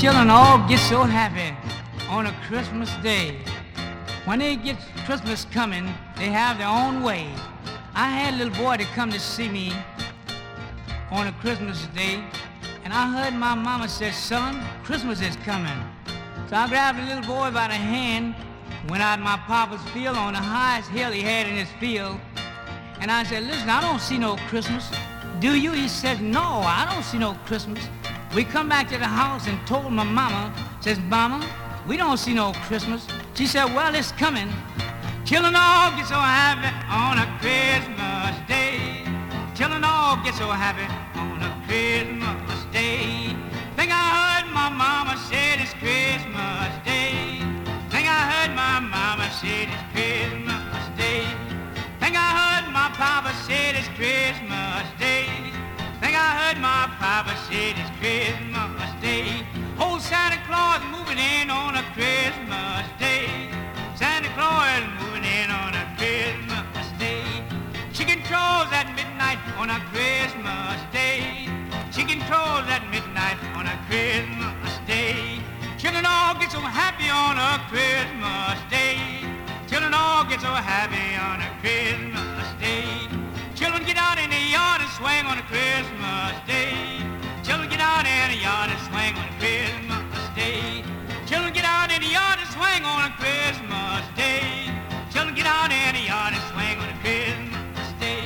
children 0.00 0.30
all 0.30 0.58
get 0.68 0.78
so 0.78 1.02
happy 1.02 1.52
on 2.08 2.26
a 2.26 2.32
Christmas 2.46 2.88
day. 3.02 3.36
When 4.26 4.38
they 4.38 4.54
get 4.54 4.76
Christmas 5.04 5.44
coming, 5.46 5.92
they 6.16 6.26
have 6.26 6.58
their 6.58 6.68
own 6.68 7.02
way. 7.02 7.28
I 7.94 8.08
had 8.08 8.34
a 8.34 8.36
little 8.36 8.54
boy 8.62 8.76
to 8.76 8.84
come 8.94 9.10
to 9.10 9.18
see 9.18 9.48
me 9.48 9.72
on 11.10 11.26
a 11.26 11.32
Christmas 11.40 11.84
day, 11.96 12.22
and 12.84 12.92
I 12.92 13.10
heard 13.10 13.34
my 13.34 13.56
mama 13.56 13.88
say, 13.88 14.12
son, 14.12 14.62
Christmas 14.84 15.20
is 15.20 15.34
coming. 15.44 15.76
So 16.48 16.54
I 16.54 16.68
grabbed 16.68 16.98
the 17.00 17.02
little 17.02 17.26
boy 17.26 17.50
by 17.50 17.66
the 17.66 17.74
hand, 17.74 18.36
went 18.88 19.02
out 19.02 19.18
my 19.18 19.36
papa's 19.48 19.82
field 19.90 20.16
on 20.16 20.34
the 20.34 20.38
highest 20.38 20.90
hill 20.90 21.10
he 21.10 21.22
had 21.22 21.48
in 21.48 21.54
his 21.54 21.70
field, 21.80 22.20
and 23.00 23.10
I 23.10 23.24
said, 23.24 23.42
listen, 23.42 23.68
I 23.68 23.80
don't 23.80 24.00
see 24.00 24.16
no 24.18 24.36
Christmas. 24.46 24.92
Do 25.40 25.58
you? 25.58 25.72
He 25.72 25.88
said, 25.88 26.20
no, 26.20 26.62
I 26.62 26.88
don't 26.88 27.02
see 27.02 27.18
no 27.18 27.34
Christmas. 27.46 27.88
We 28.34 28.44
come 28.44 28.68
back 28.68 28.88
to 28.88 28.98
the 28.98 29.06
house 29.06 29.46
and 29.46 29.58
told 29.66 29.90
my 29.90 30.04
mama, 30.04 30.52
says, 30.80 31.00
mama, 31.00 31.48
we 31.86 31.96
don't 31.96 32.18
see 32.18 32.34
no 32.34 32.52
Christmas. 32.68 33.06
She 33.34 33.46
said, 33.46 33.64
well, 33.74 33.94
it's 33.94 34.12
coming. 34.12 34.48
Children 35.24 35.54
all 35.56 35.90
get 35.96 36.06
so 36.06 36.14
happy 36.14 36.68
on 36.92 37.16
a 37.18 37.26
Christmas 37.40 38.36
day. 38.46 39.02
Children 39.54 39.82
all 39.84 40.16
get 40.22 40.34
so 40.34 40.48
happy 40.48 40.84
on 41.18 41.42
a 41.42 41.52
Christmas 41.66 42.64
day. 42.70 43.34
Think 43.76 43.92
I 43.92 44.42
heard 44.42 44.52
my 44.52 44.68
mama 44.68 45.16
say 45.16 45.56
it's 45.58 45.72
Christmas 45.74 46.72
day. 46.84 47.40
Think 47.88 48.08
I 48.08 48.20
heard 48.28 48.54
my 48.54 48.80
mama 48.80 49.30
say 49.40 49.64
it's 49.64 49.84
Christmas 49.92 50.84
day. 50.96 51.24
Think 51.98 52.14
I 52.14 52.28
heard 52.36 52.72
my 52.72 52.90
papa 52.92 53.32
say 53.48 53.72
it's 53.72 53.88
Christmas 53.96 54.84
day. 54.98 55.26
Think 56.00 56.14
I 56.14 56.28
heard 56.38 56.60
my 56.60 56.88
papa 57.00 57.34
it's 57.50 57.97
moving 61.18 61.40
in 61.40 61.50
on 61.50 61.74
a 61.74 61.82
Christmas 61.94 62.86
day. 62.98 63.50
Santa 63.96 64.28
Claus 64.34 64.68
is 64.78 64.86
moving 65.02 65.24
in 65.24 65.50
on 65.50 65.74
a 65.74 65.84
Christmas 65.96 66.86
day. 66.98 67.24
Chicken 67.92 68.22
crows 68.22 68.70
at 68.70 68.86
midnight 68.94 69.38
on 69.58 69.70
a 69.70 69.80
Christmas 69.90 70.78
day. 70.92 71.48
Chicken 71.90 72.20
crows 72.28 72.66
at 72.70 72.86
midnight 72.90 73.38
on 73.58 73.66
a 73.66 73.76
Christmas 73.88 74.78
day. 74.86 75.40
Children 75.78 76.06
all 76.06 76.34
get 76.34 76.52
so 76.52 76.60
happy 76.60 77.10
on 77.10 77.34
a 77.36 77.58
Christmas 77.66 78.58
day. 78.70 78.98
Children 79.66 79.94
all 79.94 80.24
get 80.24 80.40
so 80.40 80.54
happy 80.54 81.18
on 81.18 81.42
a 81.42 81.50
Christmas 81.58 82.46
day. 82.62 82.86
Children 83.54 83.82
get 83.84 83.96
out 83.96 84.18
in 84.18 84.30
the 84.30 84.42
yard 84.54 84.80
and 84.82 84.90
swing 84.94 85.26
on 85.26 85.38
a 85.38 85.46
Christmas 85.50 86.34
day. 86.46 87.02
Children 87.42 87.68
get 87.68 87.80
out 87.80 88.06
in 88.06 88.30
the 88.30 88.38
yard 88.38 88.70
and 88.70 88.80
swing 88.86 89.14
on 89.18 89.26
a 89.26 89.36
Christmas 89.42 90.22
day. 90.36 90.97
Children 91.28 91.52
get 91.52 91.66
out 91.66 91.92
in 91.92 92.00
the 92.00 92.08
yard 92.08 92.38
and 92.40 92.48
swing 92.48 92.88
on 92.88 93.04
a 93.04 93.12
Christmas 93.20 94.00
day. 94.16 94.72
Children 95.12 95.34
get 95.36 95.44
out 95.44 95.68
in 95.68 95.92
the 95.92 96.08
yard 96.08 96.32
and 96.32 96.40
swing 96.48 96.80
on 96.80 96.88
a 96.88 96.96
Christmas 97.04 97.92
day. 98.00 98.24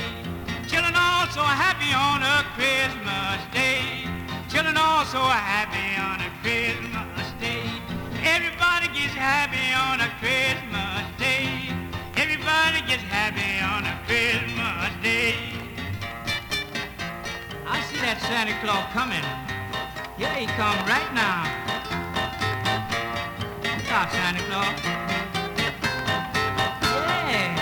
Children 0.70 0.94
all 0.94 1.26
so 1.34 1.42
happy 1.42 1.90
on 1.90 2.22
a 2.22 2.46
Christmas 2.54 3.42
day. 3.50 4.06
Children 4.46 4.76
all 4.78 5.04
so 5.04 5.18
happy 5.18 5.98
on 5.98 6.22
a 6.22 6.30
Christmas 6.46 7.26
day. 7.42 7.66
Everybody 8.22 8.86
gets 8.94 9.18
happy 9.18 9.66
on 9.74 9.98
a 9.98 10.06
Christmas 10.22 11.02
day. 11.18 11.74
Everybody 12.14 12.86
gets 12.86 13.02
happy 13.10 13.58
on 13.66 13.82
a 13.82 13.98
Christmas 14.06 14.94
day. 15.02 15.34
I 17.66 17.82
see 17.82 17.98
that 17.98 18.22
Santa 18.22 18.54
Claus 18.62 18.86
coming. 18.94 19.26
Here 20.16 20.30
he 20.38 20.46
come 20.54 20.78
right 20.86 21.10
now. 21.18 21.81
Santa 23.92 24.40
Claus. 24.48 24.80
Yeah. 27.28 27.52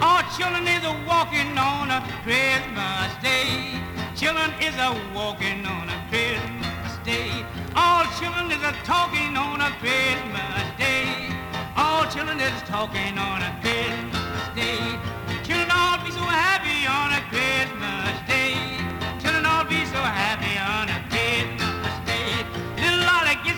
Oh, 0.00 0.20
children 0.34 0.66
is 0.66 0.82
a 0.82 0.96
walking 1.06 1.58
on 1.58 1.90
a 1.90 2.00
Christmas 2.24 3.12
day. 3.20 3.78
Children 4.16 4.50
is 4.62 4.74
a 4.76 4.96
walking 5.14 5.66
on 5.66 5.90
a 5.90 5.98
Christmas 6.08 6.96
day. 7.04 7.44
All 7.76 8.06
children 8.18 8.50
is 8.50 8.62
a 8.62 8.72
talking 8.82 9.36
on 9.36 9.60
a 9.60 9.70
Christmas 9.82 10.64
day. 10.78 11.36
All 11.76 12.06
children 12.06 12.40
is 12.40 12.62
talking 12.62 13.18
on 13.18 13.42
a 13.42 13.52
Christmas 13.60 14.40
day. 14.56 14.80
Children 15.44 15.68
all 15.70 15.98
be 16.02 16.10
so 16.10 16.24
happy 16.24 16.86
on 16.88 17.12
a 17.12 17.20
Christmas 17.28 18.16
day. 18.26 18.56
Children 19.20 19.44
all 19.44 19.64
be 19.64 19.84
so 19.84 20.00
happy 20.00 20.43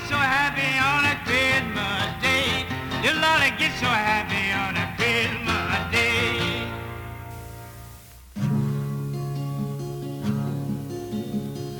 so 0.08 0.14
happy 0.14 0.78
on 0.78 1.04
a 1.04 1.16
Christmas 1.24 2.22
day. 2.22 2.64
Little 3.02 3.20
Lolly 3.20 3.50
gets 3.58 3.80
so 3.80 3.86
happy 3.86 4.52
on 4.52 4.76
a 4.76 4.86
Christmas 4.96 5.80
day. 5.90 6.36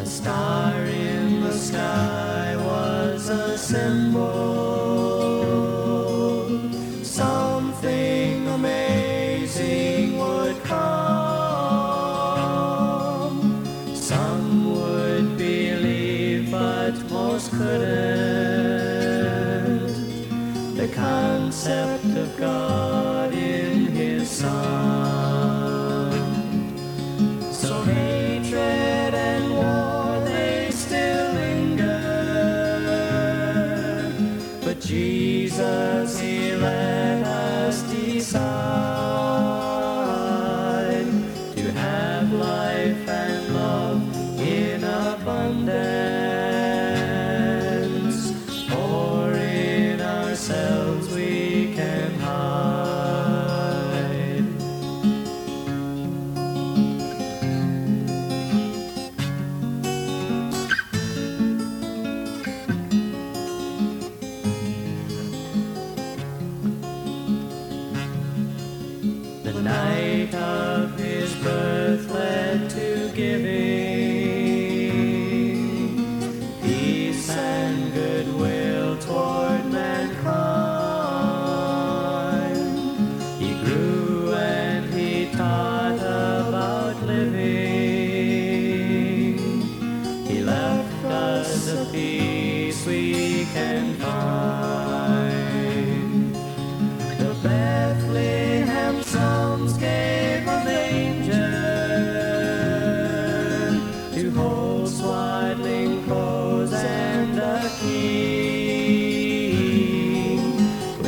A 0.01 0.07
star 0.07 0.74
in 0.87 1.41
the 1.43 1.53
sky 1.53 2.57
was 2.57 3.29
a 3.29 3.57
symbol. 3.57 4.56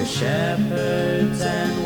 Shepherds 0.08 1.42
and 1.42 1.77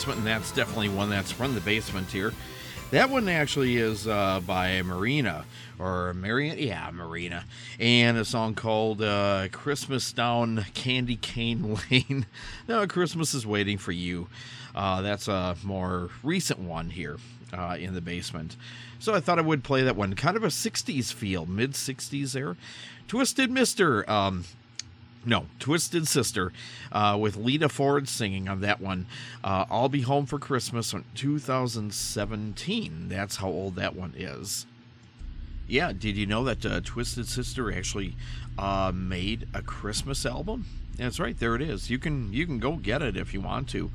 basement, 0.00 0.18
and 0.20 0.26
that's 0.26 0.50
definitely 0.52 0.88
one 0.88 1.10
that's 1.10 1.30
from 1.30 1.54
the 1.54 1.60
basement 1.60 2.10
here. 2.10 2.32
That 2.90 3.10
one 3.10 3.28
actually 3.28 3.76
is 3.76 4.08
uh, 4.08 4.40
by 4.46 4.80
Marina 4.80 5.44
or 5.78 6.14
Marion, 6.14 6.56
yeah, 6.58 6.90
Marina, 6.90 7.44
and 7.78 8.16
a 8.16 8.24
song 8.24 8.54
called 8.54 9.02
uh, 9.02 9.48
"Christmas 9.52 10.10
Down 10.10 10.64
Candy 10.72 11.16
Cane 11.16 11.78
Lane." 11.90 12.24
no, 12.68 12.86
Christmas 12.86 13.34
is 13.34 13.46
waiting 13.46 13.76
for 13.76 13.92
you. 13.92 14.28
Uh, 14.74 15.02
that's 15.02 15.28
a 15.28 15.54
more 15.62 16.08
recent 16.22 16.60
one 16.60 16.88
here 16.88 17.18
uh, 17.52 17.76
in 17.78 17.92
the 17.92 18.00
basement. 18.00 18.56
So 19.00 19.14
I 19.14 19.20
thought 19.20 19.38
I 19.38 19.42
would 19.42 19.62
play 19.62 19.82
that 19.82 19.96
one. 19.96 20.14
Kind 20.14 20.38
of 20.38 20.44
a 20.44 20.48
'60s 20.48 21.12
feel, 21.12 21.44
mid 21.44 21.72
'60s 21.72 22.32
there. 22.32 22.56
Twisted 23.06 23.50
Mister. 23.50 24.10
Um, 24.10 24.44
no, 25.24 25.46
Twisted 25.58 26.08
Sister, 26.08 26.52
uh, 26.92 27.16
with 27.20 27.36
Lita 27.36 27.68
Ford 27.68 28.08
singing 28.08 28.48
on 28.48 28.60
that 28.62 28.80
one. 28.80 29.06
Uh, 29.44 29.66
I'll 29.70 29.88
Be 29.90 30.00
Home 30.02 30.26
for 30.26 30.38
Christmas 30.38 30.92
in 30.92 31.04
2017. 31.14 33.08
That's 33.08 33.36
how 33.36 33.48
old 33.48 33.76
that 33.76 33.94
one 33.94 34.14
is. 34.16 34.66
Yeah, 35.68 35.92
did 35.92 36.16
you 36.16 36.26
know 36.26 36.42
that 36.44 36.64
uh, 36.64 36.80
Twisted 36.82 37.28
Sister 37.28 37.72
actually 37.72 38.16
uh, 38.58 38.92
made 38.94 39.46
a 39.54 39.62
Christmas 39.62 40.24
album? 40.24 40.66
That's 40.96 41.20
right, 41.20 41.38
there 41.38 41.54
it 41.54 41.62
is. 41.62 41.88
You 41.88 41.98
can 41.98 42.32
you 42.32 42.44
can 42.44 42.58
go 42.58 42.76
get 42.76 43.00
it 43.00 43.16
if 43.16 43.32
you 43.32 43.40
want 43.40 43.68
to. 43.70 43.90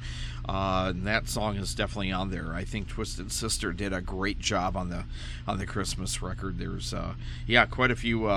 Uh, 0.48 0.88
and 0.96 1.06
that 1.06 1.28
song 1.28 1.58
is 1.58 1.76
definitely 1.76 2.12
on 2.12 2.32
there. 2.32 2.54
I 2.54 2.64
think 2.64 2.88
Twisted 2.88 3.32
Sister 3.32 3.74
did 3.74 3.94
a 3.94 4.02
great 4.02 4.40
job 4.40 4.78
on 4.78 4.90
the 4.90 5.04
on 5.48 5.60
the 5.60 5.66
Christmas 5.66 6.22
record. 6.22 6.58
There's 6.58 6.94
uh, 6.94 7.16
yeah, 7.46 7.66
quite 7.66 7.92
a 7.92 7.96
few 7.96 8.28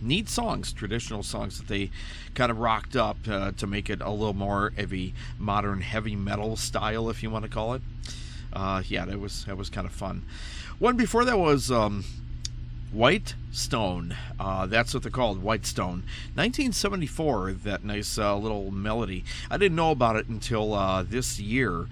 neat 0.00 0.28
songs, 0.28 0.72
traditional 0.72 1.22
songs 1.22 1.58
that 1.58 1.68
they 1.68 1.90
kind 2.34 2.50
of 2.50 2.58
rocked 2.58 2.96
up 2.96 3.18
uh, 3.28 3.52
to 3.52 3.66
make 3.66 3.90
it 3.90 4.00
a 4.00 4.10
little 4.10 4.34
more 4.34 4.72
of 4.76 4.92
a 4.92 5.12
modern 5.38 5.80
heavy 5.80 6.16
metal 6.16 6.56
style, 6.56 7.08
if 7.08 7.22
you 7.22 7.30
want 7.30 7.44
to 7.44 7.50
call 7.50 7.74
it. 7.74 7.82
Uh, 8.52 8.82
yeah, 8.86 9.04
that 9.04 9.20
was 9.20 9.44
that 9.44 9.56
was 9.56 9.70
kind 9.70 9.86
of 9.86 9.92
fun. 9.92 10.24
One 10.78 10.96
before 10.96 11.24
that 11.24 11.38
was 11.38 11.70
um, 11.70 12.04
White 12.92 13.34
Stone. 13.52 14.16
Uh, 14.38 14.66
that's 14.66 14.92
what 14.94 15.02
they're 15.02 15.12
called, 15.12 15.42
Whitestone. 15.42 16.02
1974, 16.34 17.52
that 17.64 17.84
nice 17.84 18.18
uh, 18.18 18.36
little 18.36 18.70
melody. 18.70 19.24
I 19.50 19.58
didn't 19.58 19.76
know 19.76 19.92
about 19.92 20.16
it 20.16 20.26
until 20.26 20.74
uh, 20.74 21.02
this 21.02 21.38
year. 21.38 21.86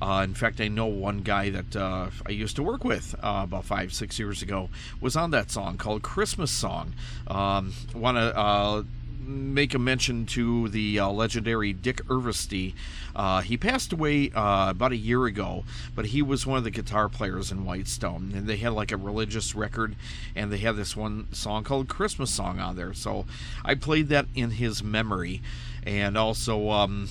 Uh, 0.00 0.22
in 0.24 0.34
fact, 0.34 0.60
I 0.60 0.68
know 0.68 0.86
one 0.86 1.18
guy 1.18 1.50
that 1.50 1.76
uh, 1.76 2.10
I 2.26 2.30
used 2.30 2.56
to 2.56 2.62
work 2.62 2.84
with 2.84 3.14
uh, 3.22 3.42
about 3.44 3.64
five, 3.64 3.92
six 3.92 4.18
years 4.18 4.42
ago 4.42 4.68
was 5.00 5.16
on 5.16 5.30
that 5.30 5.50
song 5.50 5.76
called 5.76 6.02
Christmas 6.02 6.50
Song. 6.50 6.94
Um, 7.26 7.72
Want 7.94 8.16
to 8.16 8.86
make 9.26 9.74
a 9.74 9.78
mention 9.78 10.26
to 10.26 10.68
the 10.68 10.98
uh, 10.98 11.08
legendary 11.08 11.72
Dick 11.72 12.00
Irvesty. 12.10 12.74
Uh, 13.14 13.40
he 13.40 13.56
passed 13.56 13.92
away 13.92 14.30
uh, 14.30 14.70
about 14.70 14.92
a 14.92 14.96
year 14.96 15.26
ago, 15.26 15.64
but 15.94 16.06
he 16.06 16.22
was 16.22 16.46
one 16.46 16.58
of 16.58 16.64
the 16.64 16.70
guitar 16.70 17.08
players 17.08 17.50
in 17.50 17.64
Whitestone, 17.64 18.32
and 18.34 18.46
they 18.46 18.56
had 18.56 18.72
like 18.72 18.92
a 18.92 18.96
religious 18.96 19.54
record, 19.54 19.96
and 20.34 20.52
they 20.52 20.58
had 20.58 20.76
this 20.76 20.96
one 20.96 21.32
song 21.32 21.64
called 21.64 21.88
Christmas 21.88 22.30
Song 22.30 22.58
on 22.58 22.76
there. 22.76 22.92
So 22.94 23.24
I 23.64 23.74
played 23.74 24.08
that 24.08 24.26
in 24.34 24.52
his 24.52 24.82
memory, 24.82 25.42
and 25.86 26.16
also. 26.16 26.70
Um, 26.70 27.08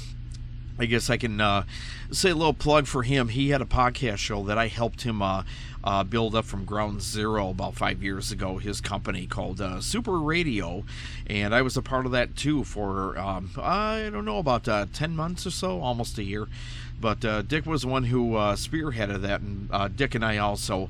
I 0.80 0.86
guess 0.86 1.09
I 1.09 1.17
can 1.17 1.39
uh, 1.39 1.63
say 2.11 2.32
a 2.32 2.36
little 2.36 2.53
plug 2.53 2.88
for 2.88 3.03
him. 3.03 3.30
He 3.30 3.49
had 3.49 3.61
a 3.61 3.65
podcast 3.65 4.17
show 4.17 4.43
that 4.43 4.57
I 4.57 4.67
helped 4.67 5.03
him 5.03 5.21
uh, 5.21 5.43
uh, 5.84 6.03
build 6.03 6.36
up 6.36 6.45
from 6.45 6.65
ground 6.65 7.01
zero 7.01 7.49
about 7.49 7.76
five 7.76 8.01
years 8.01 8.32
ago. 8.32 8.57
His 8.57 8.82
company 8.82 9.28
called 9.28 9.61
uh, 9.61 9.82
Super 9.82 10.19
Radio, 10.19 10.84
and 11.28 11.53
I 11.53 11.61
was 11.61 11.78
a 11.78 11.82
part 11.82 12.05
of 12.05 12.11
that 12.13 12.36
too 12.36 12.63
for 12.63 13.17
um, 13.17 13.51
I 13.57 14.09
don't 14.11 14.26
know 14.26 14.39
about 14.39 14.67
uh, 14.67 14.88
ten 14.93 15.15
months 15.15 15.45
or 15.45 15.51
so, 15.51 15.82
almost 15.82 16.17
a 16.17 16.24
year. 16.24 16.47
But 17.04 17.26
uh, 17.26 17.41
Dick 17.41 17.66
was 17.66 17.82
the 17.82 17.89
one 17.89 18.06
who 18.06 18.32
spearheaded 18.32 19.24
that, 19.24 19.41
and 19.41 19.97
Dick 19.97 20.16
and 20.16 20.24
I 20.24 20.38
also 20.38 20.88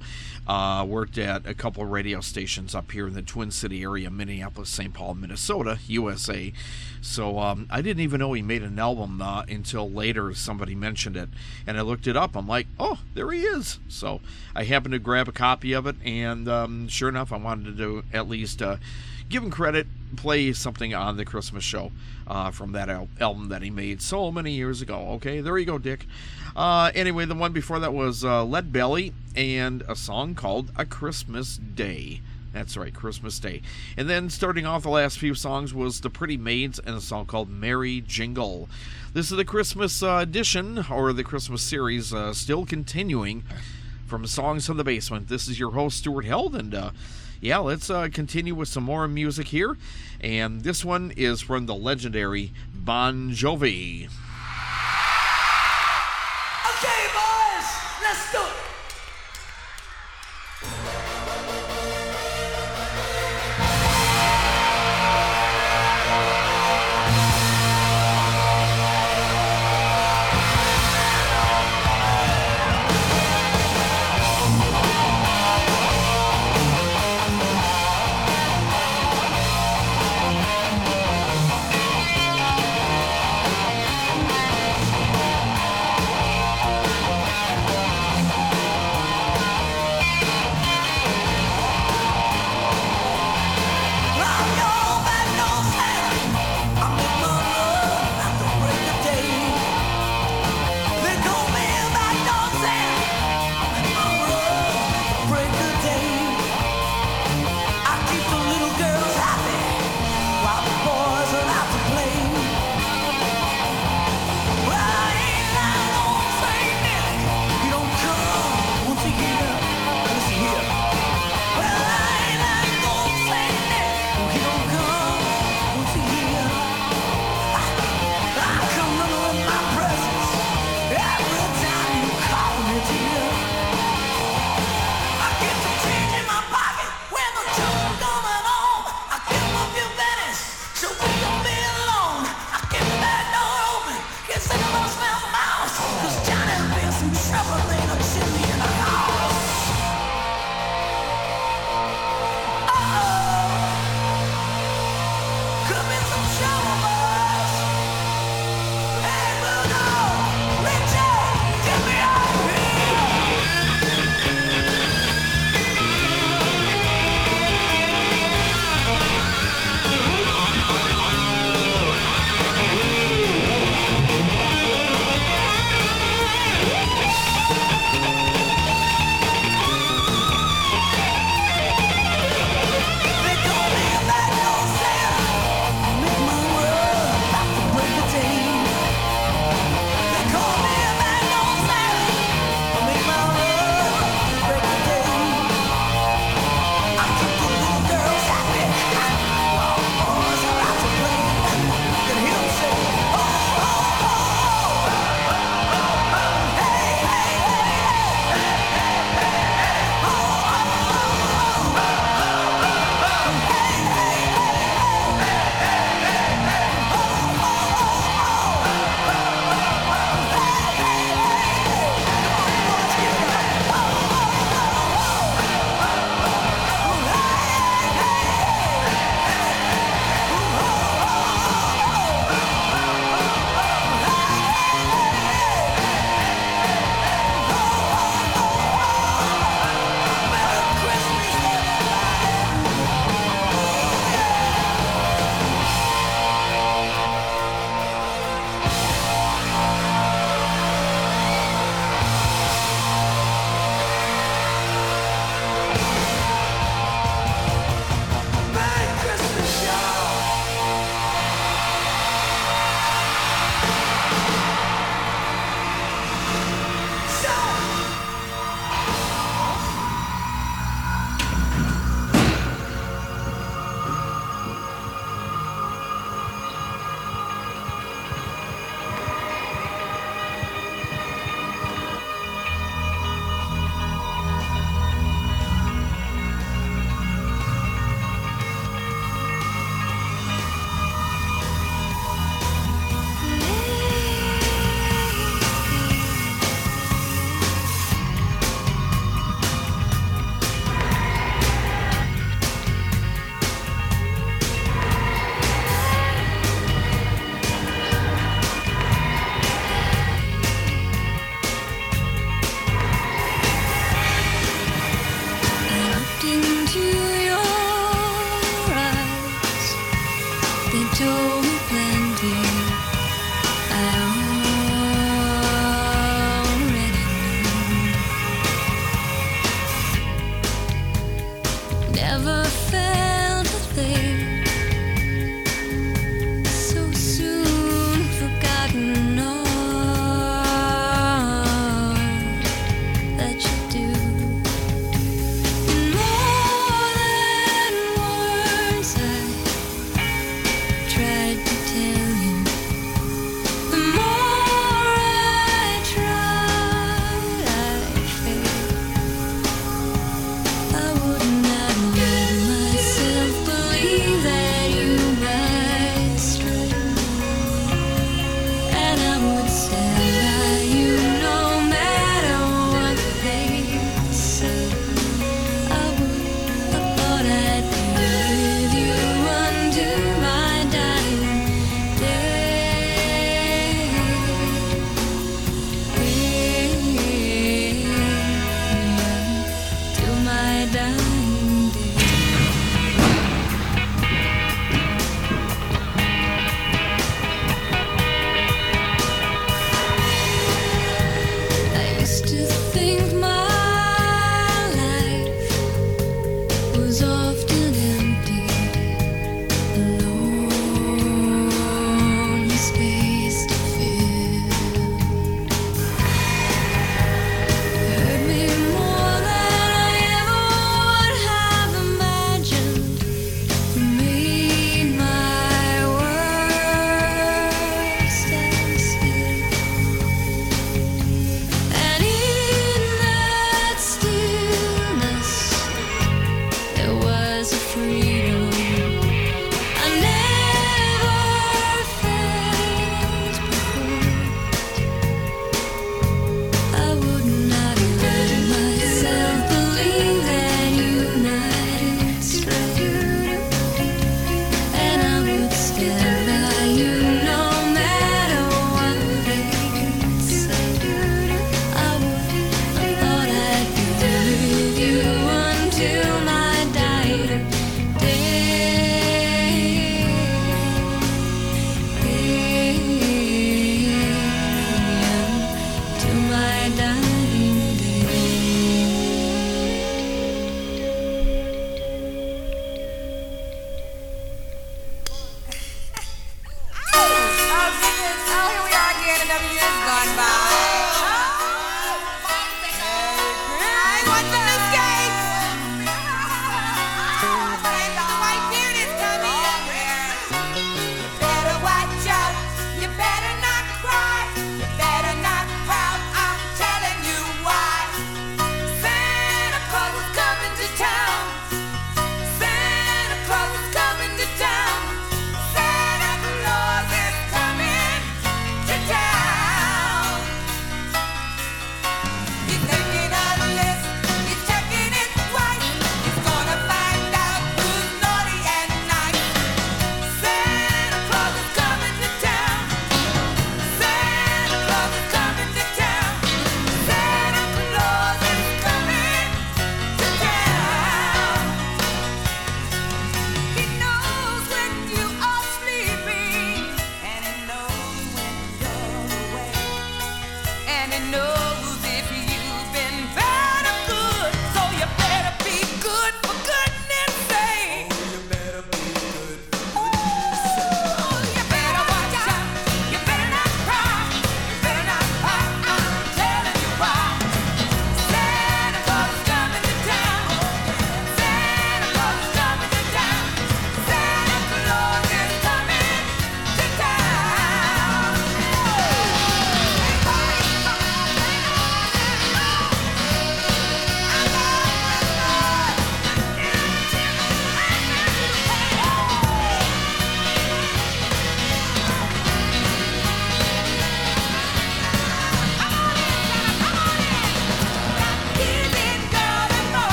worked 0.86 1.18
at 1.18 1.48
a 1.48 1.56
couple 1.56 1.84
radio 1.86 2.22
stations 2.22 2.76
up 2.76 2.92
here 2.92 3.08
in 3.08 3.16
the 3.16 3.24
Twin 3.24 3.50
City 3.50 3.82
area, 3.82 4.12
Minneapolis, 4.12 4.70
St. 4.70 4.94
Paul, 4.94 5.16
Minnesota, 5.16 5.80
USA. 5.88 6.54
So 7.02 7.40
um, 7.40 7.68
I 7.72 7.82
didn't 7.82 8.02
even 8.02 8.20
know 8.20 8.32
he 8.34 8.44
made 8.44 8.62
an 8.62 8.78
album 8.78 9.22
uh, 9.22 9.42
until 9.50 9.90
later. 9.90 10.34
Somebody 10.36 10.76
mentioned 10.76 11.18
it, 11.18 11.30
and 11.66 11.78
I 11.78 11.82
looked 11.82 12.06
it 12.06 12.16
up. 12.16 12.36
I'm 12.36 12.48
like, 12.48 12.68
oh, 12.80 13.00
there 13.16 13.32
he 13.32 13.42
is. 13.42 13.80
So 13.90 14.22
I 14.56 14.66
happened 14.66 14.94
to 14.94 15.00
grab 15.00 15.28
a 15.28 15.34
copy 15.34 15.74
of 15.74 15.88
it, 15.88 15.96
and 16.06 16.48
um, 16.48 16.88
sure 16.90 17.10
enough, 17.10 17.34
I 17.34 17.38
wanted 17.38 17.66
to 17.66 17.72
do 17.72 18.04
at 18.14 18.30
least 18.30 18.62
uh, 18.62 18.78
give 19.34 19.44
him 19.44 19.50
credit, 19.50 19.88
play 20.16 20.54
something 20.54 20.94
on 20.94 21.18
the 21.18 21.26
Christmas 21.26 21.64
show 21.64 21.92
uh, 22.28 22.52
from 22.52 22.72
that 22.74 22.88
al- 22.88 23.10
album 23.20 23.50
that 23.50 23.64
he 23.64 23.72
made 23.72 24.00
so 24.00 24.32
many 24.32 24.52
years 24.52 24.80
ago. 24.80 25.14
Okay, 25.14 25.42
there 25.42 25.58
you 25.58 25.66
go, 25.66 25.80
Dick. 25.80 26.06
Uh, 26.56 26.92
anyway, 26.94 27.26
the 27.26 27.34
one 27.34 27.52
before 27.52 27.80
that 27.80 27.96
was 27.96 28.24
uh, 28.24 28.46
Lead 28.46 28.72
Belly 28.72 29.12
and 29.36 29.82
a 29.90 29.96
song 29.96 30.36
called 30.36 30.72
A 30.76 30.86
Christmas 30.86 31.58
Day. 31.58 32.22
That's 32.54 32.78
right, 32.78 32.94
Christmas 32.94 33.40
Day. 33.40 33.64
And 33.98 34.08
then 34.08 34.30
starting 34.30 34.68
off 34.68 34.84
the 34.84 34.90
last 34.90 35.18
few 35.18 35.34
songs 35.34 35.74
was 35.74 36.02
The 36.02 36.12
Pretty 36.12 36.38
Maids 36.38 36.78
and 36.78 36.96
a 36.96 37.02
song 37.02 37.26
called 37.26 37.50
Merry 37.50 38.02
Jingle. 38.02 38.70
This 39.14 39.32
is 39.32 39.38
the 39.38 39.46
Christmas 39.46 40.04
uh, 40.04 40.20
edition, 40.22 40.86
or 40.92 41.12
the 41.12 41.24
Christmas 41.24 41.64
series, 41.64 42.14
uh, 42.14 42.36
still 42.36 42.68
continuing 42.68 43.44
from 44.06 44.28
Songs 44.28 44.68
from 44.68 44.78
the 44.78 44.84
Basement. 44.84 45.28
This 45.28 45.48
is 45.48 45.60
your 45.60 45.72
host, 45.72 45.98
Stuart 45.98 46.26
Held, 46.26 46.56
and 46.56 46.76
uh, 46.76 46.92
yeah, 47.44 47.58
let's 47.58 47.90
uh, 47.90 48.08
continue 48.12 48.56
with 48.56 48.70
some 48.70 48.86
more 48.86 49.06
music 49.06 49.48
here. 49.50 49.76
And 50.22 50.62
this 50.62 50.86
one 50.86 51.12
is 51.18 51.42
from 51.42 51.66
the 51.66 51.76
legendary 51.76 52.54
Bon 52.74 53.32
Jovi. 53.32 54.06
Okay, 56.72 57.04
boys, 57.12 57.68
let's 58.02 58.32
do 58.32 58.40
it. 58.40 58.83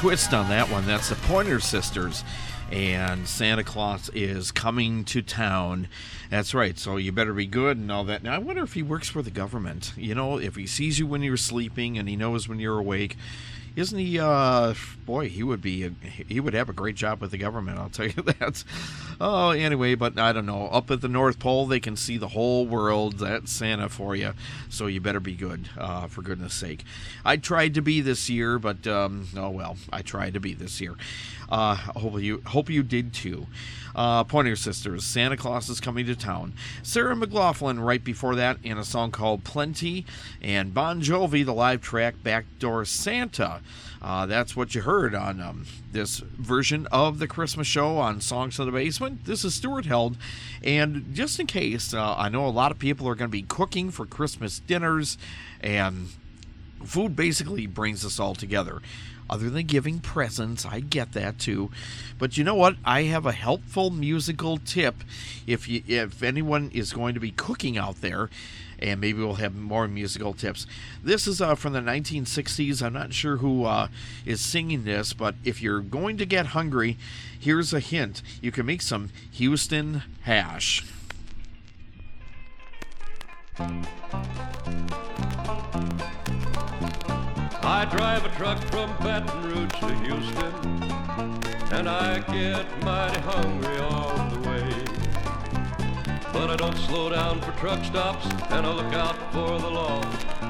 Twist 0.00 0.32
on 0.32 0.48
that 0.48 0.70
one. 0.70 0.86
That's 0.86 1.10
the 1.10 1.14
Pointer 1.14 1.60
Sisters. 1.60 2.24
And 2.72 3.28
Santa 3.28 3.62
Claus 3.62 4.08
is 4.14 4.50
coming 4.50 5.04
to 5.04 5.20
town. 5.20 5.88
That's 6.30 6.54
right. 6.54 6.78
So 6.78 6.96
you 6.96 7.12
better 7.12 7.34
be 7.34 7.44
good 7.44 7.76
and 7.76 7.92
all 7.92 8.04
that. 8.04 8.22
Now, 8.22 8.34
I 8.34 8.38
wonder 8.38 8.62
if 8.62 8.72
he 8.72 8.82
works 8.82 9.10
for 9.10 9.20
the 9.20 9.30
government. 9.30 9.92
You 9.98 10.14
know, 10.14 10.38
if 10.38 10.56
he 10.56 10.66
sees 10.66 10.98
you 10.98 11.06
when 11.06 11.20
you're 11.20 11.36
sleeping 11.36 11.98
and 11.98 12.08
he 12.08 12.16
knows 12.16 12.48
when 12.48 12.58
you're 12.58 12.78
awake. 12.78 13.18
Isn't 13.76 13.98
he? 13.98 14.18
Uh, 14.18 14.72
boy, 15.04 15.28
he 15.28 15.42
would 15.42 15.60
be. 15.60 15.84
A, 15.84 15.90
he 16.26 16.40
would 16.40 16.54
have 16.54 16.70
a 16.70 16.72
great 16.72 16.96
job 16.96 17.20
with 17.20 17.30
the 17.30 17.38
government. 17.38 17.78
I'll 17.78 17.90
tell 17.90 18.06
you 18.06 18.22
that. 18.22 18.64
Oh, 19.22 19.50
anyway, 19.50 19.96
but 19.96 20.18
I 20.18 20.32
don't 20.32 20.46
know. 20.46 20.68
Up 20.68 20.90
at 20.90 21.02
the 21.02 21.08
North 21.08 21.38
Pole, 21.38 21.66
they 21.66 21.78
can 21.78 21.94
see 21.94 22.16
the 22.16 22.28
whole 22.28 22.66
world. 22.66 23.18
That's 23.18 23.52
Santa 23.52 23.90
for 23.90 24.16
you. 24.16 24.32
So 24.70 24.86
you 24.86 25.00
better 25.02 25.20
be 25.20 25.34
good. 25.34 25.68
Uh, 25.76 26.06
for 26.06 26.22
goodness 26.22 26.54
sake. 26.54 26.84
I 27.22 27.36
tried 27.36 27.74
to 27.74 27.82
be 27.82 28.00
this 28.00 28.30
year, 28.30 28.58
but 28.58 28.86
um, 28.86 29.28
oh 29.36 29.50
well. 29.50 29.76
I 29.92 30.00
tried 30.00 30.32
to 30.34 30.40
be 30.40 30.54
this 30.54 30.80
year. 30.80 30.96
Uh, 31.50 31.74
hope 31.74 32.20
you 32.20 32.42
hope 32.46 32.70
you 32.70 32.82
did 32.82 33.12
too. 33.12 33.46
Uh, 33.94 34.24
Pointer 34.24 34.56
Sisters, 34.56 35.04
Santa 35.04 35.36
Claus 35.36 35.68
is 35.68 35.80
coming 35.80 36.06
to 36.06 36.14
town. 36.14 36.54
Sarah 36.82 37.16
McLaughlin 37.16 37.80
right 37.80 38.02
before 38.02 38.36
that 38.36 38.58
in 38.62 38.78
a 38.78 38.84
song 38.84 39.10
called 39.10 39.44
Plenty, 39.44 40.06
and 40.40 40.72
Bon 40.72 41.02
Jovi, 41.02 41.44
the 41.44 41.52
live 41.52 41.82
track 41.82 42.14
Backdoor 42.22 42.84
Santa. 42.84 43.60
Uh, 44.02 44.24
that's 44.24 44.56
what 44.56 44.74
you 44.74 44.80
heard 44.80 45.14
on 45.14 45.40
um, 45.40 45.66
this 45.92 46.18
version 46.18 46.86
of 46.90 47.18
the 47.18 47.28
Christmas 47.28 47.66
show 47.66 47.98
on 47.98 48.20
Songs 48.20 48.58
of 48.58 48.66
the 48.66 48.72
Basement. 48.72 49.26
This 49.26 49.44
is 49.44 49.54
Stuart 49.54 49.84
Held, 49.84 50.16
and 50.62 51.14
just 51.14 51.38
in 51.38 51.46
case, 51.46 51.92
uh, 51.92 52.14
I 52.16 52.30
know 52.30 52.46
a 52.46 52.48
lot 52.48 52.72
of 52.72 52.78
people 52.78 53.06
are 53.08 53.14
going 53.14 53.28
to 53.28 53.32
be 53.32 53.42
cooking 53.42 53.90
for 53.90 54.06
Christmas 54.06 54.58
dinners, 54.58 55.18
and 55.60 56.08
food 56.82 57.14
basically 57.14 57.66
brings 57.66 58.04
us 58.04 58.18
all 58.18 58.34
together 58.34 58.80
other 59.28 59.48
than 59.48 59.66
giving 59.66 60.00
presents. 60.00 60.66
I 60.66 60.80
get 60.80 61.12
that 61.12 61.38
too. 61.38 61.70
But 62.18 62.36
you 62.36 62.42
know 62.42 62.56
what? 62.56 62.76
I 62.84 63.02
have 63.04 63.26
a 63.26 63.32
helpful 63.32 63.90
musical 63.90 64.58
tip 64.58 64.96
if 65.46 65.68
you 65.68 65.82
if 65.86 66.22
anyone 66.22 66.70
is 66.74 66.92
going 66.92 67.14
to 67.14 67.20
be 67.20 67.30
cooking 67.30 67.78
out 67.78 68.00
there 68.00 68.28
and 68.80 69.00
maybe 69.00 69.20
we'll 69.20 69.34
have 69.34 69.54
more 69.54 69.86
musical 69.86 70.32
tips. 70.32 70.66
This 71.02 71.26
is 71.26 71.40
uh, 71.40 71.54
from 71.54 71.72
the 71.72 71.80
1960s. 71.80 72.82
I'm 72.82 72.92
not 72.92 73.12
sure 73.12 73.36
who 73.38 73.64
uh, 73.64 73.88
is 74.24 74.40
singing 74.40 74.84
this, 74.84 75.12
but 75.12 75.34
if 75.44 75.62
you're 75.62 75.80
going 75.80 76.16
to 76.18 76.26
get 76.26 76.46
hungry, 76.46 76.96
here's 77.38 77.72
a 77.72 77.80
hint. 77.80 78.22
You 78.40 78.50
can 78.52 78.66
make 78.66 78.82
some 78.82 79.10
Houston 79.32 80.02
hash. 80.22 80.84
I 87.62 87.84
drive 87.84 88.24
a 88.24 88.30
truck 88.36 88.58
from 88.70 88.90
Baton 89.04 89.42
Rouge 89.42 89.70
to 89.80 89.94
Houston, 89.96 90.54
and 91.72 91.88
I 91.88 92.20
get 92.32 92.66
mighty 92.82 93.20
hungry 93.20 93.78
on 93.78 94.42
the 94.42 94.48
way. 94.48 94.49
But 96.32 96.50
I 96.50 96.56
don't 96.56 96.76
slow 96.76 97.10
down 97.10 97.40
for 97.40 97.52
truck 97.52 97.84
stops, 97.84 98.26
and 98.50 98.66
I 98.66 98.72
look 98.72 98.92
out 98.94 99.16
for 99.32 99.58
the 99.58 99.68
law, 99.68 100.00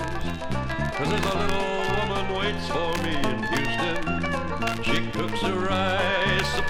Cause 0.96 1.08
there's 1.10 1.26
a 1.26 1.38
little 1.38 1.74
woman 1.96 2.34
waits 2.38 2.68
for 2.68 2.92
me 3.02 3.14
in 3.30 3.42
Houston. 3.52 4.82
She 4.82 5.10
cooks 5.10 5.42
a 5.42 5.54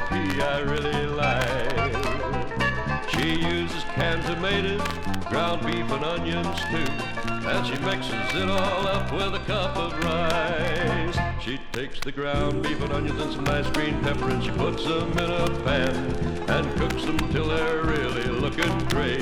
pea 0.08 0.40
I 0.42 0.60
really 0.60 1.06
like. 1.06 1.94
She 3.10 3.40
uses 3.40 3.84
canned 3.94 4.24
tomatoes, 4.24 4.86
ground 5.28 5.66
beef 5.66 5.90
and 5.90 6.04
onions 6.04 6.60
too. 6.70 7.23
And 7.46 7.66
she 7.66 7.76
mixes 7.84 8.34
it 8.34 8.48
all 8.48 8.86
up 8.86 9.12
with 9.12 9.34
a 9.34 9.44
cup 9.44 9.76
of 9.76 9.92
rice. 10.02 11.18
She 11.44 11.60
takes 11.72 12.00
the 12.00 12.10
ground 12.10 12.62
beef 12.62 12.80
and 12.80 12.90
onions 12.90 13.20
and 13.20 13.32
some 13.34 13.44
nice 13.44 13.68
green 13.70 14.00
pepper 14.00 14.30
and 14.30 14.42
she 14.42 14.50
puts 14.52 14.82
them 14.84 15.12
in 15.12 15.30
a 15.30 15.62
pan 15.62 15.94
and 16.48 16.80
cooks 16.80 17.04
them 17.04 17.18
till 17.32 17.48
they're 17.48 17.82
really 17.82 18.24
looking 18.24 18.78
great. 18.88 19.20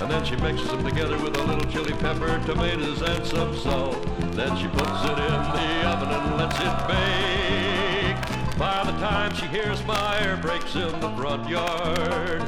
And 0.00 0.10
then 0.10 0.24
she 0.24 0.34
mixes 0.36 0.68
them 0.68 0.82
together 0.82 1.18
with 1.18 1.36
a 1.36 1.44
little 1.44 1.70
chili 1.70 1.92
pepper, 1.92 2.40
tomatoes, 2.46 3.02
and 3.02 3.26
some 3.26 3.54
salt. 3.58 4.02
Then 4.32 4.56
she 4.56 4.66
puts 4.68 5.04
it 5.04 5.18
in 5.18 5.42
the 5.52 5.88
oven 5.88 6.08
and 6.08 6.36
lets 6.38 6.58
it 6.58 6.88
bake. 6.88 8.58
By 8.58 8.82
the 8.84 8.92
time 8.92 9.34
she 9.34 9.46
hears 9.46 9.84
my 9.84 10.20
air 10.20 10.38
brakes 10.38 10.74
in 10.74 10.98
the 11.00 11.14
front 11.16 11.48
yard, 11.48 12.42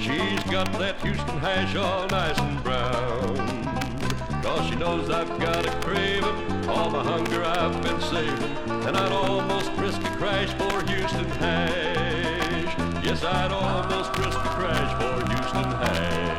she's 0.00 0.42
got 0.50 0.72
that 0.72 1.00
Houston 1.02 1.38
hash 1.38 1.76
all 1.76 2.08
nice 2.08 2.38
and 2.38 2.62
brown. 2.64 3.59
Cause 4.50 4.68
she 4.68 4.74
knows 4.74 5.08
I've 5.10 5.38
got 5.38 5.64
a 5.64 5.70
craving, 5.80 6.68
all 6.68 6.90
my 6.90 7.04
hunger 7.04 7.44
I've 7.44 7.80
been 7.84 8.00
saving, 8.00 8.56
and 8.84 8.96
I'd 8.96 9.12
almost 9.12 9.70
risk 9.74 10.02
a 10.02 10.10
crash 10.16 10.52
for 10.54 10.84
Houston 10.90 11.30
hash. 11.38 13.04
Yes, 13.04 13.22
I'd 13.22 13.52
almost 13.52 14.10
risk 14.18 14.36
a 14.36 14.48
crash 14.58 14.92
for 15.00 15.28
Houston 15.28 15.70
hash. 15.70 16.29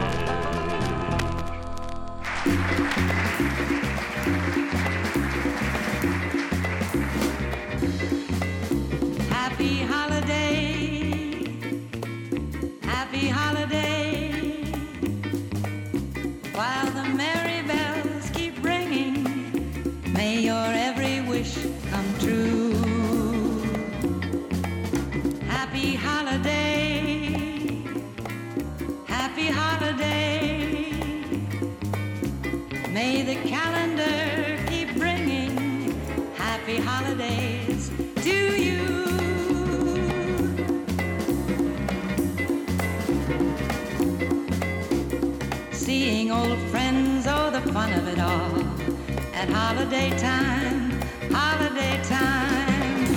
At 49.42 49.50
holiday 49.50 50.12
time, 50.20 51.02
holiday 51.32 52.00
time. 52.04 53.08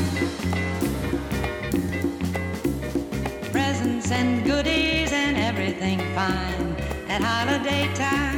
Presents 3.52 4.10
and 4.10 4.42
goodies 4.42 5.12
and 5.12 5.36
everything 5.36 5.98
fine. 6.14 6.76
At 7.10 7.20
holiday 7.20 7.92
time, 7.92 8.33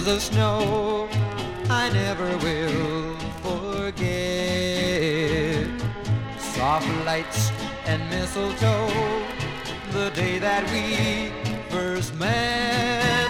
the 0.00 0.20
snow 0.20 1.08
I 1.68 1.90
never 1.90 2.36
will 2.38 3.16
forget. 3.42 4.06
Soft 6.38 6.86
lights 7.04 7.50
and 7.86 8.08
mistletoe, 8.08 8.88
the 9.92 10.10
day 10.14 10.38
that 10.38 10.64
we 10.70 11.32
first 11.70 12.14
met. 12.14 13.28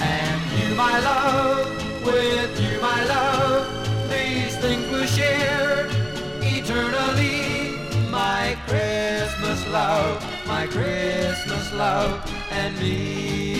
And 0.00 0.40
you, 0.60 0.74
my 0.74 0.98
love, 1.00 1.66
with 2.04 2.60
you, 2.60 2.80
my 2.80 3.04
love, 3.04 3.66
these 4.10 4.56
things 4.58 4.86
will 4.90 5.06
share 5.06 5.86
eternally. 6.42 7.78
My 8.10 8.58
Christmas 8.66 9.66
love, 9.68 10.22
my 10.46 10.66
Christmas 10.66 11.72
love, 11.72 12.20
and 12.50 12.76
me. 12.78 13.59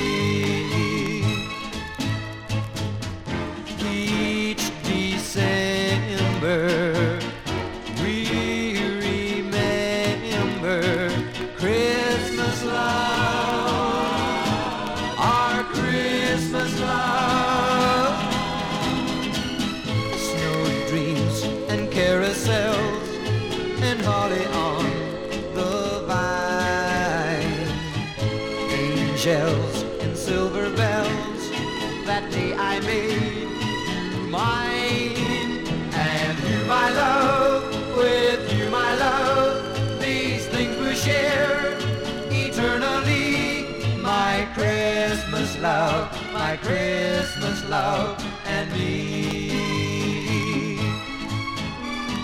love 47.71 48.19
and 48.47 48.73
me. 48.73 49.49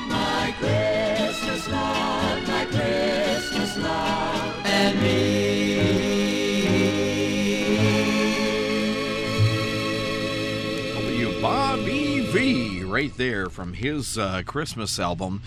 My 0.08 0.52
Christmas 0.58 1.68
love, 1.68 2.48
my 2.48 2.64
Christmas 2.64 3.76
love 3.78 4.66
and 4.66 5.00
me. 5.00 5.36
W. 10.94 11.40
Bobby 11.40 12.20
Vee 12.22 12.82
right 12.82 13.16
there 13.16 13.48
from 13.48 13.74
his 13.74 14.18
uh, 14.18 14.42
Christmas 14.44 14.98
album 14.98 15.42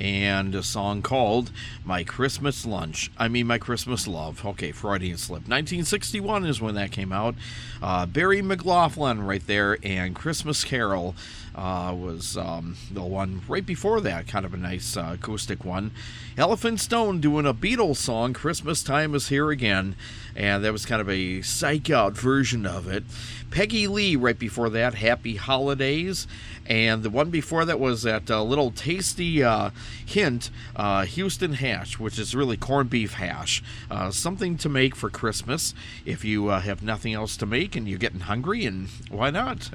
and 0.00 0.54
a 0.54 0.62
song 0.62 1.02
called 1.02 1.50
My 1.84 2.02
Christmas 2.02 2.64
Lunch. 2.64 3.10
I 3.18 3.28
mean, 3.28 3.46
My 3.46 3.58
Christmas 3.58 4.08
Love. 4.08 4.44
Okay, 4.44 4.72
Freudian 4.72 5.18
slip. 5.18 5.42
1961 5.42 6.46
is 6.46 6.60
when 6.60 6.74
that 6.74 6.90
came 6.90 7.12
out. 7.12 7.34
Uh, 7.82 8.06
Barry 8.06 8.40
McLaughlin 8.40 9.22
right 9.22 9.46
there, 9.46 9.76
and 9.82 10.14
Christmas 10.14 10.64
Carol 10.64 11.14
uh, 11.54 11.94
was 11.96 12.36
um, 12.36 12.76
the 12.90 13.02
one 13.02 13.42
right 13.48 13.64
before 13.64 14.00
that, 14.00 14.26
kind 14.28 14.44
of 14.44 14.54
a 14.54 14.56
nice 14.56 14.96
uh, 14.96 15.12
acoustic 15.14 15.64
one. 15.64 15.90
Elephant 16.36 16.80
Stone 16.80 17.20
doing 17.20 17.46
a 17.46 17.52
Beatles 17.52 17.96
song, 17.96 18.32
Christmas 18.32 18.82
Time 18.82 19.14
is 19.14 19.28
Here 19.28 19.50
Again, 19.50 19.96
and 20.36 20.64
that 20.64 20.72
was 20.72 20.86
kind 20.86 21.00
of 21.00 21.10
a 21.10 21.42
psych 21.42 21.90
out 21.90 22.16
version 22.16 22.66
of 22.66 22.88
it. 22.88 23.04
Peggy 23.50 23.88
Lee 23.88 24.14
right 24.14 24.38
before 24.38 24.70
that, 24.70 24.94
Happy 24.94 25.36
Holidays. 25.36 26.26
And 26.66 27.02
the 27.02 27.10
one 27.10 27.30
before 27.30 27.64
that 27.64 27.80
was 27.80 28.02
that 28.02 28.30
uh, 28.30 28.42
little 28.44 28.70
tasty 28.70 29.42
uh, 29.42 29.70
hint, 30.06 30.50
uh, 30.76 31.04
Houston 31.04 31.54
hash, 31.54 31.98
which 31.98 32.16
is 32.16 32.34
really 32.34 32.56
corned 32.56 32.90
beef 32.90 33.14
hash. 33.14 33.60
Uh, 33.90 34.12
something 34.12 34.56
to 34.58 34.68
make 34.68 34.94
for 34.94 35.10
Christmas 35.10 35.74
if 36.06 36.24
you 36.24 36.48
have 36.48 36.80
nothing 36.82 37.12
else 37.12 37.36
to 37.38 37.46
make 37.46 37.74
and 37.74 37.88
you're 37.88 37.98
getting 37.98 38.20
hungry, 38.20 38.64
and 38.64 38.88
why 39.10 39.30
not? 39.30 39.68